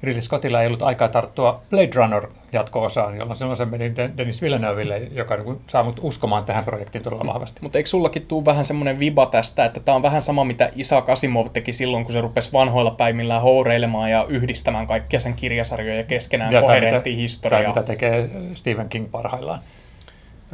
Ridley 0.04 0.22
Scottilla 0.22 0.62
ei 0.62 0.68
ollut 0.68 0.82
aikaa 0.82 1.08
tarttua 1.08 1.62
Blade 1.70 1.90
Runner 1.96 2.28
jatko-osaan, 2.52 3.18
jolloin 3.18 3.38
silloin 3.38 3.58
se 3.58 3.66
meni 3.66 3.94
Dennis 4.18 4.42
Villeneuveille, 4.42 4.98
joka 5.12 5.38
niin 5.38 5.62
saa 5.68 5.84
mut 5.84 6.00
uskomaan 6.04 6.44
tähän 6.46 6.64
projektiin 6.64 7.04
todella 7.04 7.26
vahvasti. 7.26 7.60
Mutta 7.62 7.78
eikö 7.78 7.90
sullakin 7.90 8.26
tule 8.26 8.46
vähän 8.46 8.66
semmoinen 8.66 9.00
viba 9.00 9.26
tästä, 9.26 9.66
että 9.66 9.80
tämä 9.80 9.96
on 9.96 10.02
vähän 10.02 10.22
sama, 10.22 10.44
mitä 10.44 10.70
Isaac 10.76 11.10
Asimov 11.10 11.48
teki 11.54 11.74
silloin, 11.74 12.04
kun 12.06 12.14
se 12.14 12.22
rupesi 12.22 12.54
vanhoilla 12.54 12.92
päivillään 12.92 13.42
houreilemaan 13.42 14.12
ja 14.12 14.26
yhdistämään 14.30 14.88
kaikkia 14.88 15.20
sen 15.20 15.34
kirjasarjoja 15.34 16.04
keskenään 16.04 16.54
ja 16.54 16.62
koherenttiin 16.62 17.18
historiaa. 17.18 17.64
Tai 17.64 17.70
mitä 17.70 17.84
tekee 17.84 18.30
Stephen 18.56 18.90
King 18.90 19.12
parhaillaan. 19.12 19.60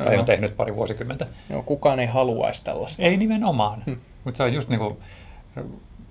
Tai 0.03 0.17
on 0.17 0.25
tehnyt 0.25 0.57
pari 0.57 0.75
vuosikymmentä. 0.75 1.27
Joo, 1.49 1.63
kukaan 1.63 1.99
ei 1.99 2.07
haluaisi 2.07 2.63
tällaista. 2.63 3.03
Ei 3.03 3.17
nimenomaan. 3.17 3.83
Hmm. 3.85 3.97
Mutta 4.23 4.37
se 4.37 4.43
on 4.43 4.53
just 4.53 4.69
niin 4.69 4.79
kuin 4.79 4.97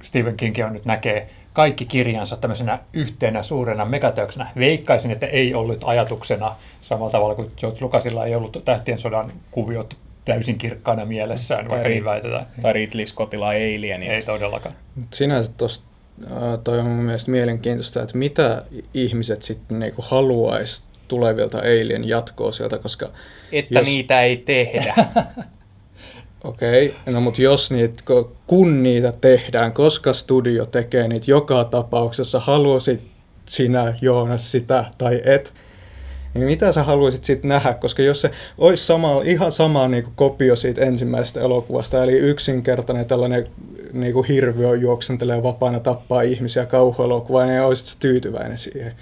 Stephen 0.03 0.37
King 0.37 0.57
on 0.67 0.73
nyt 0.73 0.85
näkee 0.85 1.29
kaikki 1.53 1.85
kirjansa 1.87 2.37
tämmöisenä 2.37 2.79
yhtenä 2.93 3.43
suurena 3.43 3.85
megateoksena. 3.85 4.47
Veikkaisin, 4.59 5.11
että 5.11 5.27
ei 5.27 5.55
ollut 5.55 5.85
ajatuksena 5.85 6.57
samalla 6.83 7.11
tavalla 7.11 7.35
kuin 7.35 7.51
George 7.57 7.79
Lucasilla 7.81 8.27
ei 8.27 8.35
ollut 8.35 8.63
tähtien 8.65 8.99
sodan 8.99 9.33
kuviot 9.51 9.97
täysin 10.25 10.59
kirkkaana 10.59 11.05
mielessään, 11.05 11.69
vaikka 11.69 11.89
niin 11.89 12.05
väitetään. 12.05 12.47
Tai 12.63 12.73
Ridley 12.73 13.07
Scottilla 13.07 13.49
Alien. 13.49 14.03
Ei 14.03 14.23
todellakaan. 14.23 14.75
Sinänsä 15.13 15.53
tuosta 15.57 15.85
toi 16.65 16.79
on 16.79 16.87
mun 16.87 17.05
mielestä 17.05 17.31
mielenkiintoista, 17.31 18.03
että 18.03 18.19
mitä 18.19 18.63
ihmiset 18.95 19.43
sitten 19.43 19.79
niinku 19.79 20.03
haluaisi 20.03 20.83
tulevilta 21.09 21.59
Alien 21.59 22.09
jatkoa 22.09 22.53
sieltä, 22.53 22.79
koska... 22.79 23.09
Että 23.53 23.75
jos... 23.75 23.87
niitä 23.87 24.23
ei 24.23 24.37
tehdä. 24.37 24.95
Okei, 26.45 26.89
okay. 26.89 27.15
no 27.15 27.21
mutta 27.21 27.43
jos 27.43 27.71
niitä, 27.71 28.03
kun 28.47 28.83
niitä 28.83 29.13
tehdään, 29.21 29.73
koska 29.73 30.13
studio 30.13 30.67
tekee 30.67 31.09
niitä 31.09 31.31
joka 31.31 31.65
tapauksessa, 31.65 32.41
haluaisit 32.41 33.01
sinä 33.47 33.95
Joonas 34.01 34.53
sitä 34.53 34.85
tai 34.99 35.21
et, 35.25 35.55
niin 36.35 36.45
mitä 36.45 36.73
sä 36.73 36.83
haluaisit 36.83 37.25
sitten 37.25 37.49
nähdä, 37.49 37.75
koska 37.75 38.03
jos 38.03 38.21
se 38.21 38.31
olisi 38.59 38.87
sama, 38.87 39.23
ihan 39.25 39.53
sama 39.53 39.89
niin 39.89 40.05
kuin 40.05 40.15
kopio 40.17 40.57
siitä 40.57 40.81
ensimmäisestä 40.81 41.41
elokuvasta, 41.41 42.03
eli 42.03 42.13
yksinkertainen 42.13 43.07
tällainen 43.07 43.47
niin 43.93 44.13
kuin 44.13 44.27
hirviö 44.27 44.77
juoksentelee 44.77 45.43
vapaana 45.43 45.81
tappaa 45.81 46.23
ihmisiä 46.23 46.67
kauhuelokuva, 46.67 47.45
niin 47.45 47.63
olisit 47.63 47.99
tyytyväinen 48.01 48.59
siihen? 48.59 48.93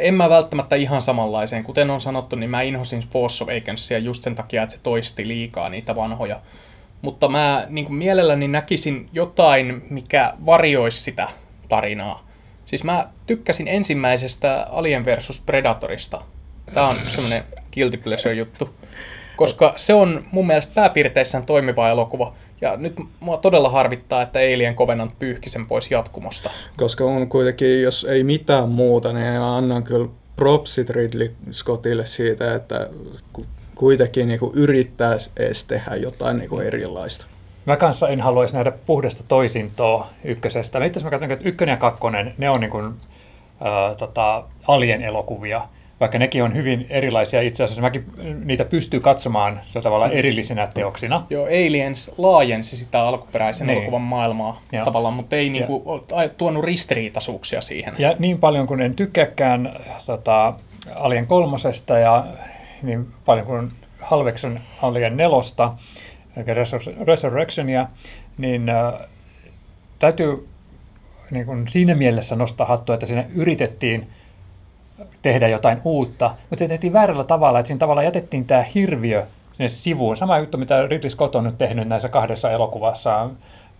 En 0.00 0.14
mä 0.14 0.28
välttämättä 0.28 0.76
ihan 0.76 1.02
samanlaiseen. 1.02 1.64
Kuten 1.64 1.90
on 1.90 2.00
sanottu, 2.00 2.36
niin 2.36 2.50
mä 2.50 2.62
inhosin 2.62 3.00
Force 3.00 3.44
Awakensia 3.44 3.98
just 3.98 4.22
sen 4.22 4.34
takia, 4.34 4.62
että 4.62 4.74
se 4.74 4.82
toisti 4.82 5.28
liikaa 5.28 5.68
niitä 5.68 5.96
vanhoja. 5.96 6.40
Mutta 7.02 7.28
mä 7.28 7.66
niin 7.68 7.84
kuin 7.84 7.96
mielelläni 7.96 8.48
näkisin 8.48 9.08
jotain, 9.12 9.82
mikä 9.90 10.34
varjoisi 10.46 11.02
sitä 11.02 11.28
tarinaa. 11.68 12.26
Siis 12.64 12.84
mä 12.84 13.08
tykkäsin 13.26 13.68
ensimmäisestä 13.68 14.66
Alien 14.70 15.04
vs 15.04 15.42
Predatorista. 15.46 16.22
Tää 16.74 16.86
on 16.86 16.96
semmonen 16.96 17.44
guilty 17.74 17.96
pleasure 17.96 18.34
juttu. 18.34 18.74
Koska 19.36 19.72
se 19.76 19.94
on 19.94 20.24
mun 20.30 20.46
mielestä 20.46 20.74
pääpiirteissään 20.74 21.46
toimiva 21.46 21.88
elokuva. 21.88 22.34
Ja 22.62 22.76
nyt 22.76 22.94
mua 23.20 23.36
todella 23.36 23.70
harvittaa, 23.70 24.22
että 24.22 24.38
Alien 24.38 24.74
Covenant 24.74 25.18
pyyhki 25.18 25.48
sen 25.48 25.66
pois 25.66 25.90
jatkumosta. 25.90 26.50
Koska 26.76 27.04
on 27.04 27.28
kuitenkin, 27.28 27.82
jos 27.82 28.04
ei 28.04 28.24
mitään 28.24 28.68
muuta, 28.68 29.12
niin 29.12 29.40
annan 29.40 29.82
kyllä 29.82 30.08
propsit 30.36 30.90
Ridley 30.90 31.34
Scottille 31.50 32.06
siitä, 32.06 32.54
että 32.54 32.88
ku- 33.32 33.46
kuitenkin 33.74 34.28
niin 34.28 34.40
yrittäisi 34.52 35.30
edes 35.36 35.64
tehdä 35.64 35.96
jotain 35.96 36.38
niin 36.38 36.48
kuin 36.48 36.66
erilaista. 36.66 37.26
Mä 37.66 37.76
kanssa 37.76 38.08
en 38.08 38.20
haluaisi 38.20 38.54
nähdä 38.54 38.72
puhdasta 38.86 39.24
toisintoa 39.28 40.08
ykkösestä. 40.24 40.78
Mä 40.78 40.84
itse 40.84 40.98
asiassa 40.98 41.16
mä 41.16 41.18
katson, 41.18 41.30
että 41.30 41.48
ykkönen 41.48 41.72
ja 41.72 41.76
kakkonen, 41.76 42.34
ne 42.38 42.50
on 42.50 42.60
niin 42.60 42.70
kuin, 42.70 42.86
äh, 42.86 43.96
tota, 43.96 44.44
alien-elokuvia, 44.68 45.62
vaikka 46.02 46.18
nekin 46.18 46.42
on 46.42 46.54
hyvin 46.54 46.86
erilaisia 46.90 47.42
itse 47.42 47.64
asiassa. 47.64 47.82
Mäkin 47.82 48.04
niitä 48.44 48.64
pystyy 48.64 49.00
katsomaan 49.00 49.60
tavalla 49.82 50.08
erillisinä 50.08 50.68
teoksina. 50.74 51.26
Joo, 51.30 51.44
Aliens 51.46 52.12
laajensi 52.18 52.76
sitä 52.76 53.02
alkuperäisen 53.02 53.66
Niin. 53.66 53.76
elokuvan 53.78 54.00
maailmaa 54.00 54.60
Joo. 54.72 54.84
tavallaan, 54.84 55.14
mutta 55.14 55.36
ei 55.36 55.50
niinku 55.50 55.82
ole 56.10 56.28
tuonut 56.28 56.64
ristiriitaisuuksia 56.64 57.60
siihen. 57.60 57.94
Ja 57.98 58.16
niin 58.18 58.38
paljon 58.38 58.66
kuin 58.66 58.80
en 58.80 58.94
tykkääkään 58.94 59.72
tota, 60.06 60.54
Alien 60.94 61.26
kolmosesta 61.26 61.98
ja 61.98 62.24
niin 62.82 63.06
paljon 63.24 63.46
kuin 63.46 63.72
halveksun 64.00 64.60
Alien 64.82 65.16
nelosta, 65.16 65.74
eli 66.36 66.44
Resur- 66.46 67.04
Resurrectionia, 67.06 67.86
niin 68.38 68.68
äh, 68.68 68.92
täytyy 69.98 70.48
niin 71.30 71.46
kuin 71.46 71.68
siinä 71.68 71.94
mielessä 71.94 72.36
nostaa 72.36 72.66
hattua, 72.66 72.94
että 72.94 73.06
siinä 73.06 73.24
yritettiin 73.34 74.08
tehdä 75.22 75.48
jotain 75.48 75.78
uutta, 75.84 76.34
mutta 76.50 76.64
se 76.64 76.68
tehtiin 76.68 76.92
väärällä 76.92 77.24
tavalla, 77.24 77.58
että 77.58 77.68
siinä 77.68 77.78
tavallaan 77.78 78.04
jätettiin 78.04 78.44
tämä 78.44 78.62
hirviö 78.62 79.26
sinne 79.52 79.68
sivuun. 79.68 80.16
Sama 80.16 80.38
juttu, 80.38 80.58
mitä 80.58 80.86
Ridley 80.86 81.10
Scott 81.10 81.36
on 81.36 81.44
nyt 81.44 81.58
tehnyt 81.58 81.88
näissä 81.88 82.08
kahdessa 82.08 82.50
elokuvassa. 82.50 83.30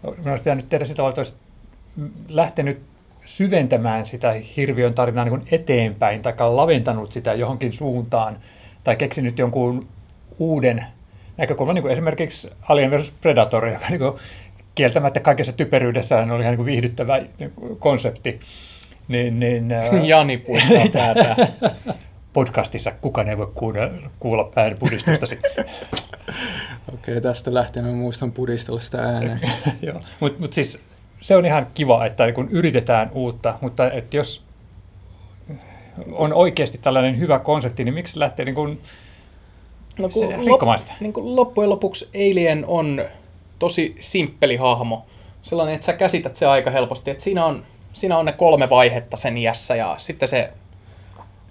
Minun 0.03 0.29
olisi 0.29 0.45
pitänyt 0.45 0.69
tehdä 0.69 0.85
sitä 0.85 0.97
tavalla, 0.97 1.11
että 1.11 1.21
olisi 1.21 1.35
lähtenyt 2.29 2.81
syventämään 3.25 4.07
sitä 4.07 4.35
hirviön 4.57 4.95
tarinaa 4.95 5.25
niin 5.25 5.49
eteenpäin 5.51 6.23
tai 6.23 6.35
laventanut 6.39 7.13
sitä 7.13 7.35
johonkin 7.35 7.73
suuntaan 7.73 8.37
tai 8.85 8.97
keksinyt 8.97 9.39
jonkun 9.39 9.87
uuden 10.39 10.87
näkökulman, 11.37 11.75
niin 11.75 11.83
kuin 11.83 11.93
esimerkiksi 11.93 12.51
Alien 12.69 12.91
vs. 12.91 13.11
Predator, 13.21 13.67
joka 13.67 13.89
niin 13.89 13.99
kuin 13.99 14.15
kieltämättä 14.75 15.21
kaikessa 15.21 15.53
typeryydessään 15.53 16.31
oli 16.31 16.43
ihan 16.43 16.57
niin 16.57 16.67
viihdyttävä 16.67 17.21
konsepti. 17.79 18.41
Niin, 19.09 19.41
niin, 19.41 19.73
ää, 19.73 19.85
Jani 20.03 20.37
puistaa 20.39 20.89
päätään. 20.93 21.37
podcastissa 22.33 22.91
kukaan 23.01 23.29
ei 23.29 23.39
voi 23.39 23.53
kuulla, 23.55 23.81
kuulla 24.21 24.45
pään 24.45 24.77
pudistustasi. 24.79 25.39
Okei, 26.95 27.21
tästä 27.21 27.55
lähtien 27.55 27.85
mä 27.85 27.93
muistan 27.93 28.33
pudistella 28.33 28.81
sitä 28.81 28.99
ääneen. 28.99 29.41
Joo, 29.83 30.01
mutta 30.21 30.41
mut 30.41 30.53
siis 30.53 30.81
se 31.21 31.37
on 31.37 31.47
ihan 31.47 31.67
kiva, 31.75 32.07
että 32.07 32.33
kun 32.33 32.49
yritetään 32.51 33.11
uutta, 33.15 33.55
mutta 33.61 33.91
että 33.91 34.17
jos 34.17 34.45
on 36.13 36.33
oikeasti 36.33 36.79
tällainen 36.79 37.19
hyvä 37.19 37.39
konsepti, 37.39 37.85
niin 37.85 37.95
miksi 37.95 38.19
lähtee 38.19 38.45
niin 38.45 38.55
kuin 38.55 38.81
No, 39.99 40.11
Se- 40.11 40.21
kun 40.27 40.45
rikkomaan 40.45 40.79
sitä. 40.79 40.93
niin 41.01 41.13
kuin 41.13 41.37
loppujen 41.37 41.71
lopuksi 41.71 42.09
Alien 42.15 42.65
on 42.69 43.05
tosi 43.59 43.97
simppeli 44.01 44.57
hahmo. 44.57 45.07
Sellainen, 45.43 45.75
että 45.75 45.85
sä 45.85 45.93
käsität 45.93 46.37
se 46.37 46.47
aika 46.47 46.71
helposti. 46.71 47.11
Että 47.11 47.23
siinä, 47.23 47.45
on, 47.45 47.65
siinä 47.93 48.19
on 48.19 48.27
ne 48.27 48.33
kolme 48.33 48.71
vaihetta 48.71 49.17
sen 49.17 49.39
iässä 49.39 49.77
ja 49.77 49.95
sitten 49.99 50.29
se 50.29 50.51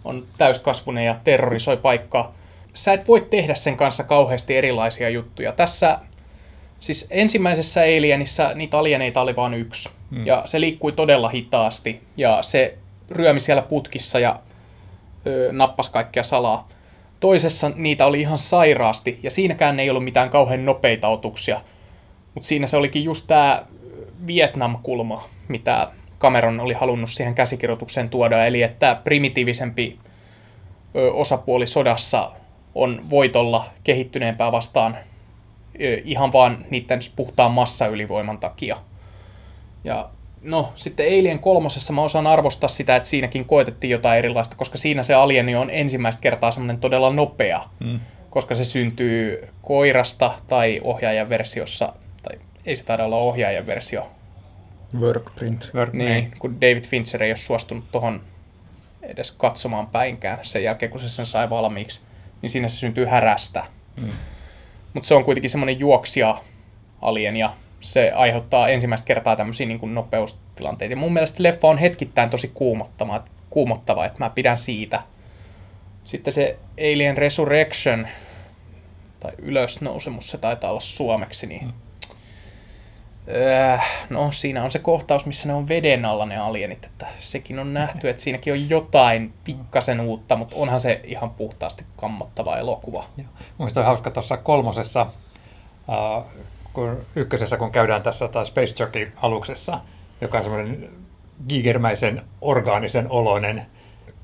on 0.06 0.26
täyskasvunen 0.38 1.06
ja 1.06 1.16
terrorisoi 1.24 1.78
paikkaa. 1.78 2.34
Sä 2.74 2.94
et 2.94 3.08
voi 3.08 3.28
tehdä 3.30 3.56
sen 3.56 3.78
kanssa 3.78 4.04
kauheasti 4.04 4.58
erilaisia 4.58 5.10
juttuja. 5.10 5.52
Tässä, 5.52 6.00
siis 6.80 7.08
ensimmäisessä 7.10 7.82
Alienissa 7.82 8.52
niitä 8.54 8.80
alieneita 8.80 9.22
oli 9.22 9.36
vain 9.36 9.54
yksi. 9.54 9.90
Mm. 10.10 10.26
Ja 10.26 10.42
se 10.46 10.62
liikkui 10.62 10.92
todella 10.92 11.30
hitaasti 11.30 12.02
ja 12.18 12.38
se 12.42 12.78
ryömi 13.12 13.40
siellä 13.40 13.62
putkissa 13.62 14.20
ja 14.20 14.40
ö, 15.28 15.50
nappas 15.52 15.90
kaikkea 15.90 16.24
salaa. 16.24 16.68
Toisessa 17.20 17.72
niitä 17.76 18.06
oli 18.06 18.22
ihan 18.22 18.40
sairaasti, 18.40 19.20
ja 19.24 19.32
siinäkään 19.32 19.80
ei 19.80 19.90
ollut 19.90 20.04
mitään 20.04 20.30
kauhean 20.30 20.66
nopeita 20.66 21.08
otuksia. 21.08 21.62
Mutta 22.34 22.48
siinä 22.48 22.68
se 22.68 22.78
olikin 22.78 23.04
just 23.04 23.28
tämä 23.28 23.66
Vietnam-kulma, 24.28 25.30
mitä 25.48 25.88
Cameron 26.22 26.60
oli 26.60 26.74
halunnut 26.74 27.10
siihen 27.10 27.36
käsikirjoitukseen 27.36 28.10
tuoda, 28.10 28.46
eli 28.46 28.64
että 28.64 28.96
primitiivisempi 29.04 30.00
osapuoli 31.14 31.68
sodassa 31.68 32.32
on 32.76 33.02
voitolla 33.10 33.66
kehittyneempää 33.84 34.52
vastaan 34.52 34.98
ihan 36.04 36.34
vaan 36.34 36.66
niiden 36.70 37.00
puhtaan 37.16 37.52
massaylivoiman 37.52 38.38
takia. 38.38 38.78
Ja 39.84 40.10
no, 40.42 40.74
sitten 40.76 41.06
Alien 41.06 41.40
kolmosessa 41.40 41.94
mä 41.94 42.02
osaan 42.02 42.28
arvostaa 42.28 42.70
sitä, 42.70 42.96
että 42.96 43.10
siinäkin 43.10 43.46
koetettiin 43.46 43.92
jotain 43.92 44.20
erilaista, 44.20 44.56
koska 44.56 44.78
siinä 44.78 45.04
se 45.04 45.14
alieni 45.14 45.56
on 45.56 45.70
ensimmäistä 45.70 46.22
kertaa 46.22 46.52
semmoinen 46.52 46.78
todella 46.80 47.10
nopea, 47.14 47.64
Mm. 47.80 48.00
koska 48.30 48.56
se 48.56 48.66
syntyy 48.66 49.48
koirasta 49.62 50.32
tai 50.48 50.82
ohjaajan 50.84 51.30
versiossa, 51.30 51.94
tai 52.24 52.40
ei 52.66 52.76
se 52.76 52.84
taida 52.84 53.06
olla 53.06 53.18
ohjaajan 53.18 53.66
versio, 53.66 54.08
Workprint. 55.00 55.72
Work, 55.76 55.94
niin, 55.94 56.32
kun 56.40 56.62
David 56.62 56.84
Fincher 56.84 57.24
ei 57.24 57.30
ole 57.30 57.38
suostunut 57.38 57.92
tuohon 57.92 58.22
edes 59.02 59.32
katsomaan 59.32 59.88
päinkään 59.88 60.40
sen 60.42 60.64
jälkeen, 60.64 60.92
kun 60.92 61.02
se 61.02 61.10
sen 61.10 61.26
sai 61.26 61.50
valmiiksi, 61.50 62.02
niin 62.42 62.50
siinä 62.50 62.68
se 62.68 62.78
syntyy 62.78 63.06
härästä. 63.06 63.66
Mm. 64.02 64.10
Mutta 64.94 65.08
se 65.08 65.14
on 65.14 65.26
kuitenkin 65.26 65.50
semmoinen 65.50 65.80
juoksija 65.80 66.42
alien 67.02 67.38
ja 67.38 67.54
se 67.80 68.12
aiheuttaa 68.12 68.68
ensimmäistä 68.68 69.06
kertaa 69.06 69.36
tämmöisiä 69.36 69.68
niin 69.68 69.80
kuin 69.80 69.96
nopeustilanteita. 69.96 70.94
Ja 70.94 70.98
mun 70.98 71.14
mielestä 71.14 71.38
se 71.38 71.44
leffa 71.44 71.68
on 71.68 71.78
hetkittäin 71.78 72.30
tosi 72.30 72.52
kuumottava, 72.54 73.24
kuumottava, 73.50 74.06
että 74.06 74.20
mä 74.20 74.30
pidän 74.30 74.58
siitä. 74.58 75.04
Sitten 76.04 76.34
se 76.34 76.58
Alien 76.78 77.18
Resurrection, 77.18 78.08
tai 79.20 79.32
ylösnousemus, 79.38 80.32
se 80.32 80.38
taitaa 80.38 80.70
olla 80.70 80.82
suomeksi, 80.82 81.48
niin 81.48 81.74
Äh, 83.72 84.08
no 84.10 84.32
siinä 84.32 84.64
on 84.64 84.72
se 84.72 84.80
kohtaus, 84.80 85.26
missä 85.26 85.48
ne 85.48 85.54
on 85.54 85.68
veden 85.68 86.06
alla 86.06 86.26
ne 86.26 86.38
alienit, 86.38 86.86
että 86.86 87.08
sekin 87.20 87.60
on 87.60 87.74
nähty, 87.74 88.10
että 88.10 88.22
siinäkin 88.22 88.54
on 88.54 88.70
jotain 88.70 89.34
pikkasen 89.44 90.00
uutta, 90.00 90.36
mutta 90.36 90.56
onhan 90.56 90.80
se 90.80 91.02
ihan 91.04 91.30
puhtaasti 91.30 91.86
kammottava 91.98 92.58
elokuva. 92.58 93.04
On 93.60 93.84
hauska 93.84 94.12
tuossa 94.12 94.38
kolmosessa, 94.38 95.02
äh, 95.02 96.24
kun 96.74 97.06
ykkösessä, 97.16 97.58
kun 97.58 97.72
käydään 97.72 98.04
tässä 98.04 98.28
tai 98.28 98.46
Space 98.46 98.84
Jockey 98.84 99.12
aluksessa, 99.22 99.80
joka 100.22 100.38
on 100.38 100.44
semmoinen 100.44 100.90
gigermäisen 101.50 102.22
orgaanisen 102.42 103.10
oloinen, 103.10 103.66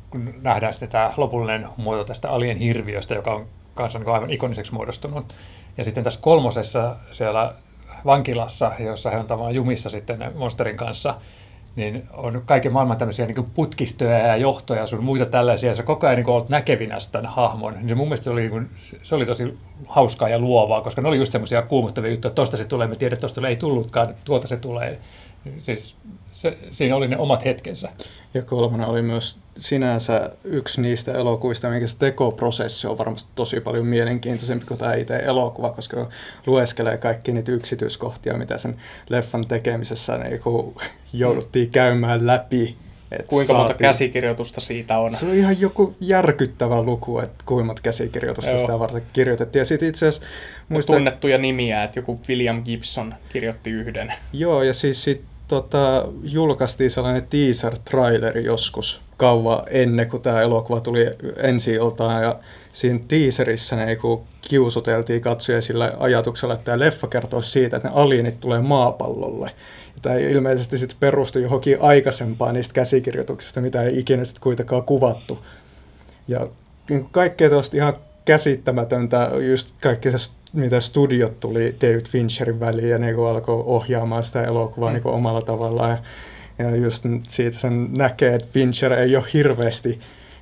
kun 0.10 0.34
nähdään 0.42 0.74
sitten 0.74 0.90
tämä 0.90 1.14
lopullinen 1.18 1.68
muoto 1.78 2.04
tästä 2.04 2.30
alien 2.30 2.58
hirviöstä, 2.58 3.14
joka 3.14 3.34
on 3.34 3.48
kanssa 3.76 4.00
niin 4.00 4.10
aivan 4.10 4.30
ikoniseksi 4.30 4.74
muodostunut. 4.74 5.36
Ja 5.78 5.84
sitten 5.84 6.04
tässä 6.04 6.20
kolmosessa 6.20 6.96
siellä 7.12 7.54
vankilassa, 8.06 8.72
jossa 8.80 9.10
he 9.10 9.18
on 9.18 9.28
tavallaan 9.28 9.56
jumissa 9.56 9.90
sitten 9.90 10.32
monsterin 10.36 10.78
kanssa, 10.78 11.16
niin 11.76 12.04
on 12.14 12.42
kaiken 12.46 12.74
maailman 12.74 12.98
tämmöisiä 12.98 13.26
niin 13.26 13.52
putkistoja 13.54 14.18
ja 14.18 14.36
johtoja 14.36 14.80
ja 14.80 14.88
sun 14.88 15.04
muita 15.04 15.26
tällaisia, 15.26 15.70
ja 15.70 15.76
sä 15.76 15.84
koko 15.84 16.08
ajan 16.08 16.18
niin 16.18 16.30
olet 16.30 16.50
näkevinä 16.50 16.98
tämän 17.12 17.32
hahmon. 17.32 17.74
Niin 17.82 17.98
mun 17.98 18.08
mielestä 18.08 18.24
se 18.24 18.30
oli, 18.30 18.42
niin 18.42 18.52
kuin, 18.52 18.70
se 19.04 19.16
oli 19.16 19.26
tosi 19.26 19.58
hauskaa 19.88 20.30
ja 20.30 20.40
luovaa, 20.40 20.82
koska 20.82 21.02
ne 21.02 21.08
oli 21.08 21.18
just 21.18 21.32
semmoisia 21.32 21.62
kuumottavia 21.62 22.12
juttuja, 22.12 22.30
että 22.30 22.36
tosta 22.36 22.58
se 22.58 22.66
tulee, 22.66 22.88
me 22.88 22.96
tiedät, 22.96 23.20
tosta 23.20 23.48
ei 23.48 23.56
tullutkaan, 23.56 24.16
tuolta 24.26 24.48
se 24.48 24.58
tulee. 24.58 25.00
Siis 25.60 25.96
se, 26.38 26.58
siinä 26.72 26.96
oli 26.96 27.08
ne 27.08 27.18
omat 27.18 27.46
hetkensä. 27.46 27.90
Ja 28.34 28.42
kolmonen 28.42 28.88
oli 28.88 29.02
myös 29.02 29.38
sinänsä 29.58 30.30
yksi 30.44 30.82
niistä 30.82 31.14
elokuvista, 31.14 31.70
minkä 31.70 31.88
se 31.88 31.98
tekoprosessi 31.98 32.88
on 32.88 32.98
varmasti 32.98 33.32
tosi 33.36 33.60
paljon 33.60 33.86
mielenkiintoisempi 33.86 34.66
kuin 34.66 34.78
tämä 34.78 34.94
itse 34.94 35.16
elokuva, 35.16 35.70
koska 35.70 36.10
lueskelee 36.46 36.98
kaikki 36.98 37.32
niitä 37.32 37.52
yksityiskohtia, 37.52 38.34
mitä 38.38 38.58
sen 38.58 38.76
leffan 39.10 39.48
tekemisessä 39.48 40.18
niin 40.18 40.40
kun 40.40 40.76
jouduttiin 41.14 41.70
käymään 41.72 42.28
läpi. 42.28 42.76
että 43.12 43.28
Kuinka 43.28 43.54
monta 43.54 43.68
saatiin- 43.68 43.88
käsikirjoitusta 43.88 44.62
siitä 44.62 45.00
on? 45.00 45.16
Se 45.16 45.26
on 45.26 45.34
ihan 45.34 45.62
joku 45.62 45.96
järkyttävä 46.00 46.82
luku, 46.82 47.20
että 47.20 47.44
kuinka 47.46 47.66
monta 47.66 47.82
käsikirjoitusta 47.82 48.52
Joo. 48.52 48.60
sitä 48.60 48.80
varten 48.80 49.02
kirjoitettiin. 49.14 49.62
Ja 49.62 49.66
sitten 49.66 49.90
itse 49.90 50.08
asiassa 50.08 50.28
muista, 50.70 50.94
Tunnettuja 50.94 51.38
nimiä, 51.38 51.84
että 51.84 52.00
joku 52.00 52.20
William 52.30 52.64
Gibson 52.64 53.14
kirjoitti 53.30 53.70
yhden. 53.70 54.14
Joo, 54.34 54.64
ja 54.64 54.74
siis 54.74 55.04
sit, 55.04 55.22
tota, 55.48 56.08
julkaistiin 56.24 56.92
sellainen 56.92 57.28
teaser-traileri 57.30 58.46
joskus 58.46 59.02
kauan 59.18 59.64
ennen 59.70 60.10
kuin 60.10 60.24
tämä 60.24 60.42
elokuva 60.42 60.80
tuli 60.80 61.06
ensi 61.38 61.74
iltaan 61.74 62.24
ja 62.24 62.40
siinä 62.74 63.00
teaserissa 63.08 63.76
ne 63.76 63.86
niinku 63.86 64.24
kiusuteltiin 64.42 65.22
katsoja 65.22 65.62
sillä 65.62 65.94
ajatuksella, 66.00 66.54
että 66.54 66.66
tämä 66.66 66.80
leffa 66.80 67.08
kertoo 67.08 67.42
siitä, 67.42 67.78
että 67.78 67.90
ne 67.90 67.96
alienit 67.96 68.40
tulee 68.40 68.62
maapallolle. 68.62 69.52
Ja 69.96 70.02
tämä 70.02 70.16
ilmeisesti 70.16 70.78
sitten 70.78 70.98
perustui 71.00 71.42
johonkin 71.42 71.78
aikaisempaan 71.82 72.54
niistä 72.54 72.74
käsikirjoituksista, 72.74 73.62
mitä 73.62 73.84
ei 73.84 74.00
ikinä 74.00 74.26
sitten 74.26 74.44
kuitenkaan 74.44 74.84
kuvattu. 74.84 75.46
Ja 76.28 76.48
niin 76.90 77.10
kaikkea 77.12 77.50
tuosta 77.50 77.78
ihan 77.78 77.94
käsittämätöntä, 78.26 79.32
just 79.52 79.68
kaikki 79.82 80.12
se, 80.12 80.32
mitä 80.54 80.80
studiot 80.80 81.40
tuli 81.40 81.76
David 81.82 82.06
Fincherin 82.10 82.60
väliin 82.60 82.90
ja 82.90 82.98
niin 82.98 83.20
alkoi 83.20 83.64
ohjaamaan 83.66 84.24
sitä 84.24 84.44
elokuvaa 84.44 84.90
mm. 84.90 84.94
niin 84.94 85.08
omalla 85.08 85.42
tavallaan. 85.42 85.90
Ja, 86.60 86.66
ja 86.66 86.76
just 86.76 87.04
siitä 87.28 87.60
sen 87.60 87.94
näkee, 87.98 88.36
että 88.36 88.48
Fincher 88.52 88.94
ei 88.94 89.16
ole 89.16 89.26
hirveästi 89.34 90.00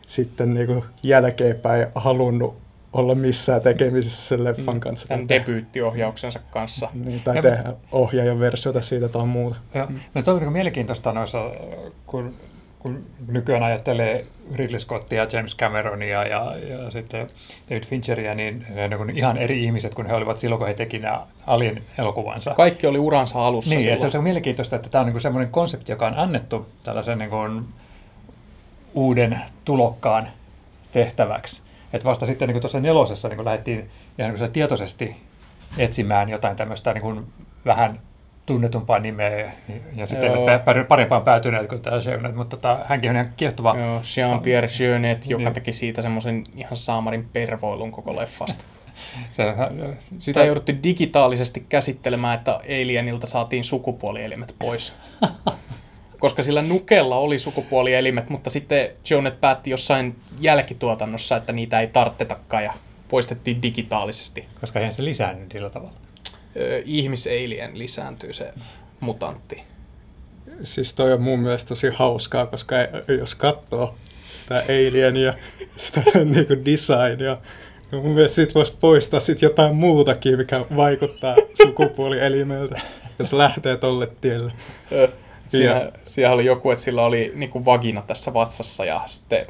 sitten 0.08 0.54
niin 0.54 0.68
kuin 0.68 0.84
jälkeenpäin 1.04 1.88
halunnut 1.96 2.58
olla 2.94 3.16
missään 3.16 3.62
tekemisissä 3.62 4.28
sen 4.28 4.44
leffan 4.44 4.76
mm. 4.76 4.80
kanssa. 4.80 5.08
Tämän 5.08 5.30
debyyttiohjauksensa 5.30 6.40
kanssa. 6.52 6.90
Niin, 6.94 7.22
tai 7.24 7.36
ja 7.36 7.42
tehdä 7.42 7.74
ohjaajan 7.92 8.40
versiota 8.40 8.82
siitä 8.82 9.10
tai 9.10 9.26
muuta. 9.26 9.56
Joo. 9.76 9.86
Mm. 9.86 10.00
No 10.14 10.22
toi 10.22 10.36
on 10.36 10.54
mielenkiintoista 10.54 11.14
noissa, 11.14 11.52
kun 12.06 12.34
kun 12.86 13.06
nykyään 13.28 13.64
ajattelee 13.64 14.26
Ridley 14.56 14.80
Scottia, 14.80 15.28
James 15.34 15.58
Cameronia 15.58 16.24
ja, 16.24 16.56
ja 16.58 16.92
sitten 16.92 17.28
David 17.70 17.84
Fincheria, 17.84 18.36
niin 18.36 18.66
ne 18.90 18.98
on 18.98 19.10
ihan 19.10 19.38
eri 19.38 19.64
ihmiset 19.64 19.94
kuin 19.94 20.08
he 20.08 20.14
olivat 20.14 20.38
silloin, 20.38 20.60
kun 20.60 20.68
he 20.68 20.74
teki 20.74 21.00
nämä 21.00 21.28
Alien 21.48 21.84
elokuvansa. 21.98 22.54
Kaikki 22.54 22.88
oli 22.88 23.00
uransa 23.00 23.48
alussa 23.48 23.76
Niin, 23.76 23.94
että 23.94 24.10
se 24.10 24.18
on 24.18 24.24
mielenkiintoista, 24.24 24.76
että 24.76 24.90
tämä 24.90 25.04
on 25.04 25.12
niin 25.12 25.22
semmoinen 25.22 25.52
konsepti, 25.52 25.92
joka 25.92 26.08
on 26.08 26.18
annettu 26.18 26.68
tällaisen 26.84 27.18
niin 27.18 27.30
kuin 27.30 27.66
uuden 28.94 29.40
tulokkaan 29.66 30.28
tehtäväksi. 30.92 31.62
Että 31.94 32.06
vasta 32.06 32.26
sitten 32.26 32.50
niin 32.50 32.62
tuossa 32.62 32.80
nelosessa 32.80 33.30
niin 33.30 33.46
lähdettiin 33.46 33.90
ihan 34.20 34.34
niin 34.34 34.52
tietoisesti 34.52 35.16
etsimään 35.78 36.30
jotain 36.30 36.56
tämmöistä 36.56 36.94
niin 36.94 37.02
kuin 37.02 37.26
vähän 37.66 38.00
tunnetumpaa 38.46 39.00
nimeä 39.00 39.52
ja 39.96 40.06
sitten 40.06 40.32
parempaan 40.88 41.22
päätyneet 41.22 41.70
kuin 41.70 41.82
tämä 41.82 41.98
Jeunet, 42.06 42.36
mutta 42.36 42.58
tota, 42.58 42.80
hänkin 42.90 43.10
on 43.10 43.16
ihan 43.16 43.34
kiehtova. 43.38 43.76
Joo, 43.78 44.02
Jean-Pierre 44.02 44.84
Jeunet, 44.84 45.28
joka 45.28 45.44
niin. 45.44 45.54
teki 45.54 45.74
siitä 45.74 46.02
semmoisen 46.02 46.44
ihan 46.56 46.78
saamarin 46.78 47.30
pervoilun 47.34 47.92
koko 47.92 48.16
leffasta. 48.16 48.64
Se, 49.32 49.44
sitä, 49.44 49.96
sitä 50.20 50.44
jouduttiin 50.44 50.84
digitaalisesti 50.84 51.66
käsittelemään, 51.70 52.38
että 52.38 52.54
Alienilta 52.56 53.28
saatiin 53.28 53.64
sukupuolielimet 53.64 54.56
pois. 54.60 54.96
Koska 56.20 56.44
sillä 56.44 56.62
nukella 56.62 57.18
oli 57.18 57.40
sukupuolielimet, 57.40 58.30
mutta 58.30 58.50
sitten 58.50 58.90
Jonet 59.10 59.42
päätti 59.42 59.70
jossain 59.70 60.16
jälkituotannossa, 60.40 61.38
että 61.38 61.54
niitä 61.54 61.80
ei 61.80 61.88
tarttetakaan 61.88 62.64
ja 62.64 62.74
poistettiin 63.10 63.62
digitaalisesti. 63.62 64.48
Koska 64.62 64.80
eihän 64.80 64.96
se 64.96 65.04
lisäänny 65.04 65.46
sillä 65.52 65.70
tavalla 65.70 66.05
ihmiseilien 66.86 67.80
lisääntyy 67.80 68.34
se 68.34 68.54
mutantti. 69.00 69.64
Siis 70.64 70.94
toi 70.94 71.14
on 71.14 71.22
mun 71.22 71.40
mielestä 71.40 71.70
tosi 71.70 71.88
hauskaa, 71.94 72.46
koska 72.46 72.76
jos 73.20 73.36
katsoo 73.36 73.96
sitä 74.38 74.64
alienia, 74.70 75.34
sitä 75.78 76.02
niin 76.24 76.48
kuin 76.48 76.66
designia, 76.66 77.38
niin 77.92 78.04
mun 78.04 78.12
mielestä 78.12 78.36
sit 78.36 78.56
voisi 78.56 78.74
poistaa 78.80 79.20
sit 79.20 79.42
jotain 79.42 79.76
muutakin, 79.76 80.38
mikä 80.38 80.66
vaikuttaa 80.76 81.36
sukupuolielimeltä, 81.64 82.82
jos 83.20 83.34
lähtee 83.34 83.78
tolle 83.78 84.12
tielle. 84.22 84.52
Siinä, 85.48 85.92
siellä 86.06 86.34
oli 86.34 86.46
joku, 86.46 86.72
että 86.72 86.84
sillä 86.84 87.06
oli 87.06 87.32
niin 87.36 87.50
kuin 87.50 87.66
vagina 87.66 88.02
tässä 88.02 88.34
vatsassa 88.34 88.86
ja 88.86 89.02
sitten 89.06 89.46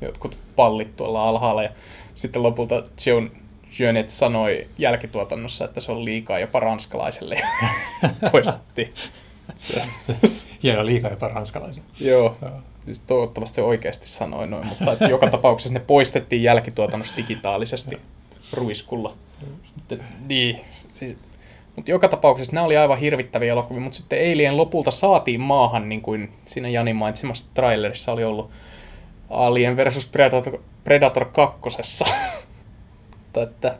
jotkut 0.00 0.38
pallit 0.56 0.96
tuolla 0.96 1.28
alhaalla. 1.28 1.62
Ja 1.62 1.70
sitten 2.14 2.42
lopulta 2.42 2.82
Joan 3.06 3.30
Jönet 3.78 4.10
sanoi 4.10 4.68
jälkituotannossa, 4.78 5.64
että 5.64 5.80
se 5.80 5.92
on 5.92 6.04
liikaa 6.04 6.38
jopa 6.38 6.60
ranskalaiselle 6.60 7.40
poistettiin. 8.32 8.94
Hieno 10.62 10.86
liikaa 10.86 11.10
jopa 11.10 11.28
ranskalaiselle. 11.28 11.88
Joo. 12.00 12.36
Siis 12.84 13.00
toivottavasti 13.00 13.54
se 13.54 13.62
oikeasti 13.62 14.08
sanoi 14.08 14.46
noin, 14.46 14.66
mutta 14.66 14.92
että 14.92 15.04
joka 15.04 15.30
tapauksessa 15.30 15.74
ne 15.74 15.80
poistettiin 15.80 16.42
jälkituotannossa 16.42 17.16
digitaalisesti 17.16 18.00
ruiskulla. 18.52 19.14
Sitten, 19.74 20.04
niin, 20.28 20.60
siis, 20.90 21.16
mutta 21.76 21.90
joka 21.90 22.08
tapauksessa 22.08 22.52
nämä 22.52 22.66
oli 22.66 22.76
aivan 22.76 22.98
hirvittäviä 22.98 23.52
elokuvia, 23.52 23.80
mutta 23.80 23.96
sitten 23.96 24.18
Eilien 24.18 24.56
lopulta 24.56 24.90
saatiin 24.90 25.40
maahan, 25.40 25.88
niin 25.88 26.02
kuin 26.02 26.32
siinä 26.44 26.68
Jani 26.68 26.92
mainitsemassa 26.92 27.46
trailerissa 27.54 28.12
oli 28.12 28.24
ollut 28.24 28.50
Alien 29.30 29.76
versus 29.76 30.06
Predator, 30.06 30.58
Predator 30.84 31.24
kakkosessa 31.24 32.04
mutta 33.30 33.42
että 33.42 33.78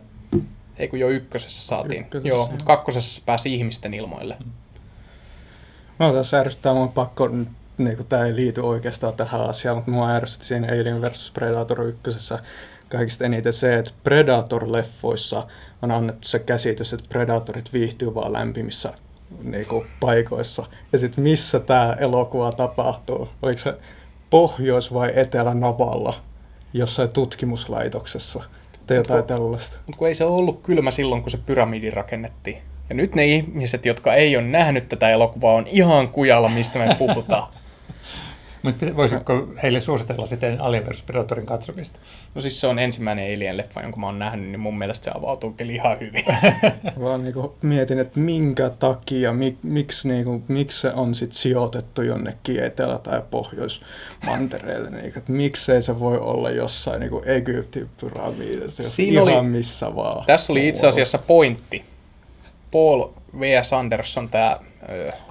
ei 0.78 0.88
kun 0.88 0.98
jo 0.98 1.08
ykkösessä 1.08 1.66
saatiin. 1.66 2.00
Ykkösessä, 2.00 2.28
joo, 2.28 2.46
mutta 2.50 2.64
kakkosessa 2.64 3.22
pääsi 3.26 3.54
ihmisten 3.54 3.94
ilmoille. 3.94 4.36
No 5.98 6.12
tässä 6.12 6.40
ärsyttää 6.40 6.74
mun 6.74 6.92
pakko, 6.92 7.28
niin 7.78 7.96
kuin 7.96 8.06
tämä 8.06 8.24
ei 8.24 8.36
liity 8.36 8.60
oikeastaan 8.60 9.14
tähän 9.14 9.40
asiaan, 9.40 9.76
mutta 9.76 9.90
mua 9.90 10.10
ärsytti 10.10 10.46
siinä 10.46 10.66
Alien 10.66 11.02
vs 11.02 11.30
Predator 11.34 11.82
ykkösessä 11.82 12.38
kaikista 12.88 13.24
eniten 13.24 13.52
se, 13.52 13.78
että 13.78 13.90
Predator-leffoissa 14.04 15.46
on 15.82 15.90
annettu 15.90 16.28
se 16.28 16.38
käsitys, 16.38 16.92
että 16.92 17.06
Predatorit 17.08 17.72
viihtyy 17.72 18.14
vaan 18.14 18.32
lämpimissä 18.32 18.92
niin 19.42 19.66
kuin, 19.66 19.86
paikoissa. 20.00 20.66
Ja 20.92 20.98
sitten 20.98 21.24
missä 21.24 21.60
tämä 21.60 21.96
elokuva 22.00 22.52
tapahtuu? 22.52 23.28
Oliko 23.42 23.58
se 23.58 23.74
Pohjois- 24.30 24.94
vai 24.94 25.12
Etelä-Navalla 25.14 26.20
jossain 26.72 27.12
tutkimuslaitoksessa? 27.12 28.42
Tai 28.90 28.96
jotain 28.96 29.24
tällaista. 29.24 29.76
Mutta 29.86 29.98
kun 29.98 30.08
ei 30.08 30.14
se 30.14 30.24
ollut 30.24 30.60
kylmä 30.62 30.90
silloin, 30.90 31.22
kun 31.22 31.30
se 31.30 31.38
pyramidi 31.46 31.90
rakennettiin. 31.90 32.58
Ja 32.88 32.94
nyt 32.94 33.14
ne 33.14 33.26
ihmiset, 33.26 33.86
jotka 33.86 34.14
ei 34.14 34.36
ole 34.36 34.44
nähnyt 34.44 34.88
tätä 34.88 35.10
elokuvaa, 35.10 35.54
on 35.54 35.66
ihan 35.66 36.08
kujalla, 36.08 36.48
mistä 36.48 36.78
me 36.78 36.96
puhutaan. 36.98 37.48
Mutta 38.62 38.96
voisitko 38.96 39.48
heille 39.62 39.80
suositella 39.80 40.26
sitten 40.26 40.60
Alien 40.60 40.86
vs. 40.86 41.02
Predatorin 41.02 41.46
katsomista? 41.46 41.98
No 42.34 42.40
siis 42.40 42.60
se 42.60 42.66
on 42.66 42.78
ensimmäinen 42.78 43.36
Alien-leffa, 43.36 43.82
jonka 43.82 43.96
mä 43.96 44.06
oon 44.06 44.18
nähnyt, 44.18 44.48
niin 44.48 44.60
mun 44.60 44.78
mielestä 44.78 45.04
se 45.04 45.10
avautuu 45.14 45.52
kyllä 45.52 45.72
ihan 45.72 46.00
hyvin. 46.00 46.24
Vaan 47.04 47.24
niinku 47.24 47.56
mietin, 47.62 47.98
että 47.98 48.20
minkä 48.20 48.70
takia, 48.78 49.32
mik, 49.32 49.56
miksi, 49.62 50.08
niinku, 50.08 50.42
miksi 50.48 50.80
se 50.80 50.92
on 50.92 51.14
sit 51.14 51.32
sijoitettu 51.32 52.02
jonnekin 52.02 52.64
Etelä- 52.64 52.98
tai 52.98 53.22
Pohjois-mantereelle. 53.30 54.90
Niinku, 54.90 55.18
että 55.18 55.32
miksei 55.32 55.82
se 55.82 56.00
voi 56.00 56.18
olla 56.18 56.50
jossain 56.50 57.00
niinku 57.00 57.22
Egyptin 57.26 57.88
pyramidissa, 58.00 58.82
Siinä 58.82 59.22
ihan 59.22 59.38
oli, 59.38 59.48
missä 59.48 59.96
vaan. 59.96 60.26
Tässä 60.26 60.52
oli 60.52 60.68
itse 60.68 60.88
asiassa 60.88 61.18
pointti. 61.18 61.84
Paul 62.70 63.08
V.S. 63.40 63.72
Anderson, 63.72 64.28
tämä 64.28 64.58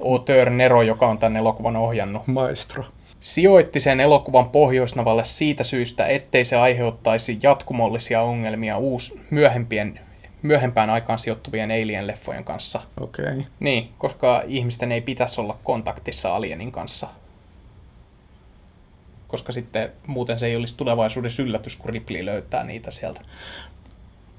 auteur 0.05 0.49
Nero, 0.49 0.81
joka 0.81 1.07
on 1.07 1.17
tämän 1.17 1.37
elokuvan 1.37 1.75
ohjannut. 1.75 2.27
Maestro 2.27 2.83
sijoitti 3.21 3.79
sen 3.79 3.99
elokuvan 3.99 4.49
Pohjoisnavalle 4.49 5.25
siitä 5.25 5.63
syystä, 5.63 6.05
ettei 6.05 6.45
se 6.45 6.55
aiheuttaisi 6.55 7.39
jatkumollisia 7.43 8.21
ongelmia 8.21 8.77
uus, 8.77 9.17
myöhempien, 9.29 9.99
myöhempään 10.41 10.89
aikaan 10.89 11.19
sijoittuvien 11.19 11.71
Alien-leffojen 11.71 12.43
kanssa. 12.43 12.81
Okei. 12.99 13.25
Okay. 13.25 13.43
Niin, 13.59 13.89
koska 13.97 14.43
ihmisten 14.47 14.91
ei 14.91 15.01
pitäisi 15.01 15.41
olla 15.41 15.57
kontaktissa 15.63 16.35
Alienin 16.35 16.71
kanssa. 16.71 17.07
Koska 19.27 19.51
sitten 19.51 19.91
muuten 20.07 20.39
se 20.39 20.47
ei 20.47 20.55
olisi 20.55 20.77
tulevaisuudessa 20.77 21.43
yllätys, 21.43 21.75
kun 21.75 21.89
Ripley 21.89 22.25
löytää 22.25 22.63
niitä 22.63 22.91
sieltä. 22.91 23.21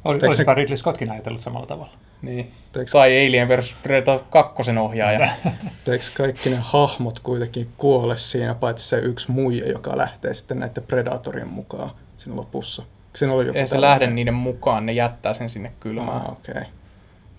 Olisiko 0.05 0.55
Ridley 0.55 0.77
Scottkin 0.77 1.13
ajatellut 1.13 1.41
samalla 1.41 1.67
tavalla? 1.67 1.93
Niin. 2.23 2.51
Teekö... 2.73 2.91
Tai 2.91 3.27
Alien 3.27 3.49
vs. 3.49 3.77
Predator 3.83 4.21
2 4.31 4.71
ohjaaja. 4.81 5.29
Teekö 5.85 6.05
kaikki 6.17 6.51
ne 6.51 6.57
hahmot 6.61 7.19
kuitenkin 7.19 7.69
kuole 7.77 8.17
siinä, 8.17 8.55
paitsi 8.55 8.89
se 8.89 8.99
yksi 8.99 9.31
muija, 9.31 9.69
joka 9.69 9.99
lähtee 9.99 10.35
sitten 10.35 10.59
näiden 10.59 10.85
Predatorin 10.89 11.49
mukaan 11.49 11.91
siinä 12.17 12.37
lopussa? 12.37 12.83
Siinä 13.17 13.35
oli 13.35 13.47
joku 13.47 13.59
Ei 13.59 13.69
se 13.69 13.81
lähde 13.81 14.07
niiden 14.07 14.35
mukaan, 14.35 14.87
ne 14.87 14.93
jättää 14.93 15.35
sen 15.35 15.51
sinne 15.51 15.73
kylmään. 15.81 16.23
Ah, 16.23 16.33
okay 16.33 16.65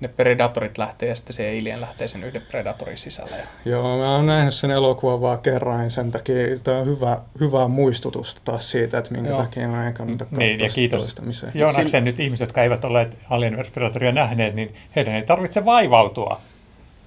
ne 0.01 0.07
Predatorit 0.07 0.77
lähtee 0.77 1.09
ja 1.09 1.15
sitten 1.15 1.33
se 1.33 1.49
Alien 1.49 1.81
lähtee 1.81 2.07
sen 2.07 2.23
yhden 2.23 2.41
Predatorin 2.41 2.97
sisälle. 2.97 3.35
Joo, 3.65 3.97
mä 3.97 4.15
oon 4.15 4.25
nähnyt 4.25 4.53
sen 4.53 4.71
elokuvan 4.71 5.21
vaan 5.21 5.39
kerran, 5.39 5.83
ja 5.83 5.89
sen 5.89 6.11
takia 6.11 6.35
tämä 6.63 6.77
on 6.77 6.85
hyvä, 6.85 7.17
hyvä 7.39 7.67
muistutus 7.67 8.37
taas 8.45 8.71
siitä, 8.71 8.97
että 8.97 9.11
minkä 9.11 9.29
Joo. 9.29 9.41
takia 9.41 9.67
mä 9.67 9.87
en 9.87 9.93
kannata 9.93 10.25
katsoa 10.25 10.39
niin, 10.39 10.59
ja 10.59 10.69
kiitos 10.69 11.01
toistamiseen. 11.01 11.51
Joonaksen 11.55 12.03
nyt 12.03 12.19
ihmiset, 12.19 12.47
jotka 12.47 12.63
eivät 12.63 12.85
olleet 12.85 13.17
Alien 13.29 13.57
vs. 13.57 13.69
Predatoria 13.69 14.11
nähneet, 14.11 14.55
niin 14.55 14.75
heidän 14.95 15.15
ei 15.15 15.23
tarvitse 15.23 15.65
vaivautua. 15.65 16.41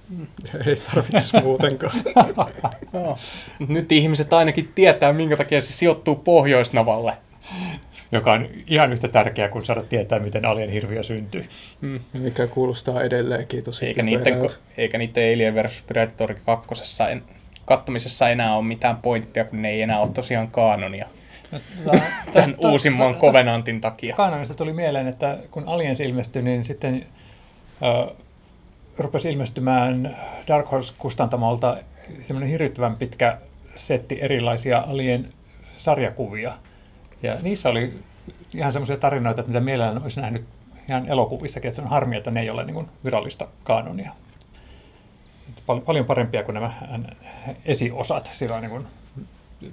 Ei 0.67 0.75
tarvitse 0.75 1.41
muutenkaan. 1.41 2.01
no. 2.93 3.17
Nyt 3.67 3.91
ihmiset 3.91 4.33
ainakin 4.33 4.71
tietää, 4.75 5.13
minkä 5.13 5.37
takia 5.37 5.61
se 5.61 5.73
sijoittuu 5.73 6.15
Pohjoisnavalle 6.15 7.13
joka 8.11 8.33
on 8.33 8.47
ihan 8.67 8.93
yhtä 8.93 9.07
tärkeää 9.07 9.49
kuin 9.49 9.65
saada 9.65 9.83
tietää, 9.83 10.19
miten 10.19 10.45
alien 10.45 10.69
hirviö 10.69 11.03
syntyy. 11.03 11.45
Mm. 11.81 11.99
Mikä 12.13 12.47
kuulostaa 12.47 13.03
edelleenkin 13.03 13.63
tosi 13.63 13.85
eikä 13.85 14.03
niiden, 14.03 14.49
eikä 14.77 14.97
niiden 14.97 15.33
Alien 15.33 15.55
vs. 15.55 15.83
Predator 15.87 16.35
2. 16.45 17.03
En, 17.11 17.23
kattomisessa 17.65 18.29
enää 18.29 18.55
ole 18.55 18.65
mitään 18.65 18.97
pointtia, 18.97 19.45
kun 19.45 19.61
ne 19.61 19.69
ei 19.69 19.81
enää 19.81 19.99
ole 19.99 20.09
tosiaan 20.13 20.47
kaanonia 20.47 21.07
No, 21.51 21.59
tota, 21.85 22.03
tämän 22.33 22.55
uusimman 22.57 23.15
Covenantin 23.15 23.81
takia. 23.81 24.15
Kanonista 24.15 24.53
tuli 24.53 24.73
mieleen, 24.73 25.07
että 25.07 25.37
kun 25.51 25.63
Aliens 25.67 25.99
ilmestyi, 25.99 26.41
niin 26.41 26.65
sitten 26.65 27.05
ö, 27.81 28.13
rupesi 28.97 29.29
ilmestymään 29.29 30.17
Dark 30.47 30.71
Horse-kustantamolta 30.71 31.77
semmoinen 32.23 32.49
hirvittävän 32.49 32.95
pitkä 32.95 33.37
setti 33.75 34.17
erilaisia 34.21 34.83
Alien 34.87 35.33
sarjakuvia. 35.77 36.53
Ja 37.25 37.37
niissä 37.41 37.69
oli 37.69 37.99
ihan 38.53 38.73
semmoisia 38.73 38.97
tarinoita, 38.97 39.41
että 39.41 39.49
mitä 39.49 39.59
mielellään 39.59 40.03
olisi 40.03 40.21
nähnyt 40.21 40.45
ihan 40.89 41.05
elokuvissakin, 41.07 41.69
että 41.69 41.75
se 41.75 41.81
on 41.81 41.87
harmi, 41.87 42.17
että 42.17 42.31
ne 42.31 42.41
ei 42.41 42.49
ole 42.49 42.63
niin 42.63 42.73
kuin 42.73 42.87
virallista 43.03 43.47
kanonia. 43.63 44.11
Pal- 45.65 45.79
paljon 45.79 46.05
parempia 46.05 46.43
kuin 46.43 46.53
nämä 46.53 46.73
esiosat 47.65 48.29
sillä 48.33 48.61
niin 48.61 48.71
kuin, 48.71 48.87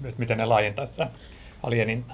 että 0.04 0.18
miten 0.18 0.38
ne 0.38 0.44
laajentaa 0.44 0.86
tätä 0.86 1.08
Alienin 1.62 2.04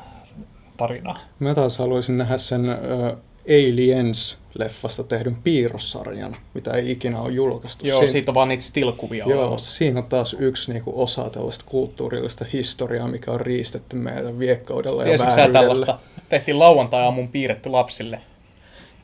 tarinaa. 0.77 1.19
Mä 1.39 1.55
taas 1.55 1.79
haluaisin 1.79 2.19
nähdä 2.19 2.39
sen 2.39 2.69
ö, 2.69 3.17
Aliens-leffasta 3.49 5.05
tehdyn 5.05 5.35
piirrossarjan, 5.45 6.37
mitä 6.55 6.71
ei 6.73 6.91
ikinä 6.91 7.21
ole 7.21 7.33
julkaistu. 7.33 7.87
Joo, 7.87 7.99
Siin- 8.01 8.09
siitä 8.09 8.31
on 8.31 8.35
vaan 8.35 8.49
niitä 8.49 8.65
still-kuvia 8.65 9.29
Joo, 9.29 9.43
olemassa. 9.43 9.73
siinä 9.73 10.01
on 10.01 10.07
taas 10.09 10.37
yksi 10.39 10.73
niinku, 10.73 11.03
osa 11.03 11.31
tällaista 11.31 11.65
kulttuurillista 11.69 12.45
historiaa, 12.53 13.09
mikä 13.09 13.31
on 13.31 13.41
riistetty 13.41 13.97
meidän 13.97 14.39
viekkaudella 14.39 15.03
ja 15.03 15.09
Tiesitkö 15.19 15.53
tällaista? 15.53 15.99
Tehtiin 16.29 16.59
lauantai-aamun 16.59 17.29
piirretty 17.29 17.69
lapsille. 17.71 18.21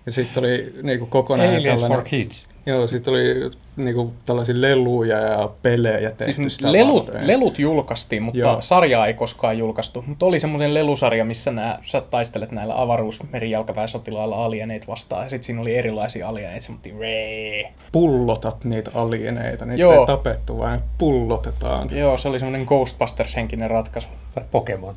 Ja 0.07 0.13
sitten 0.13 0.45
oli 0.45 0.75
niinku, 0.83 1.07
kokonaan 1.07 1.49
Aliens 1.49 1.81
for 1.81 1.89
tällainen... 1.89 2.11
Kids. 2.11 2.47
Joo, 2.67 2.87
sitten 2.87 3.15
oli 3.15 3.51
niinku, 3.77 4.13
tällaisia 4.27 4.61
leluja 4.61 5.19
ja 5.19 5.51
pelejä 5.63 6.11
tehty 6.11 6.33
Siis 6.33 6.57
sitä 6.57 6.73
lelut, 6.73 7.07
varten. 7.07 7.27
lelut 7.27 7.59
julkaistiin, 7.59 8.23
mutta 8.23 8.39
Joo. 8.39 8.61
Sarjaa 8.61 9.07
ei 9.07 9.15
koskaan 9.15 9.59
julkaistu. 9.59 10.05
Mutta 10.07 10.27
oli 10.27 10.41
semmoisen 10.41 10.75
lelusarja, 10.75 11.25
missä 11.25 11.51
nää, 11.51 11.79
sä 11.83 12.01
taistelet 12.01 12.51
näillä 12.53 12.81
avaruusmerijalkaväesotilailla 12.83 14.45
alieneita 14.45 14.87
vastaan. 14.87 15.25
Ja 15.25 15.31
sitten 15.31 15.45
siinä 15.47 15.61
oli 15.61 15.77
erilaisia 15.77 16.29
alieneita, 16.29 16.65
semmoinen 16.67 16.99
ree. 16.99 17.73
Pullotat 17.93 18.65
niitä 18.65 18.91
alieneita, 18.95 19.65
niitä 19.67 19.81
Joo. 19.83 20.01
ei 20.01 20.07
tapettu, 20.07 20.59
vaan 20.59 20.83
pullotetaan. 20.99 21.97
Joo, 21.97 22.17
se 22.17 22.29
oli 22.29 22.39
semmoinen 22.39 22.67
Ghostbusters-henkinen 22.67 23.71
ratkaisu. 23.71 24.09
Tai 24.35 24.45
Pokemon. 24.51 24.95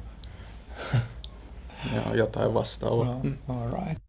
Joo, 1.96 2.14
jotain 2.14 2.54
vastaavaa. 2.54 3.20
No, 3.24 3.34
all 3.48 3.72
right. 3.72 4.02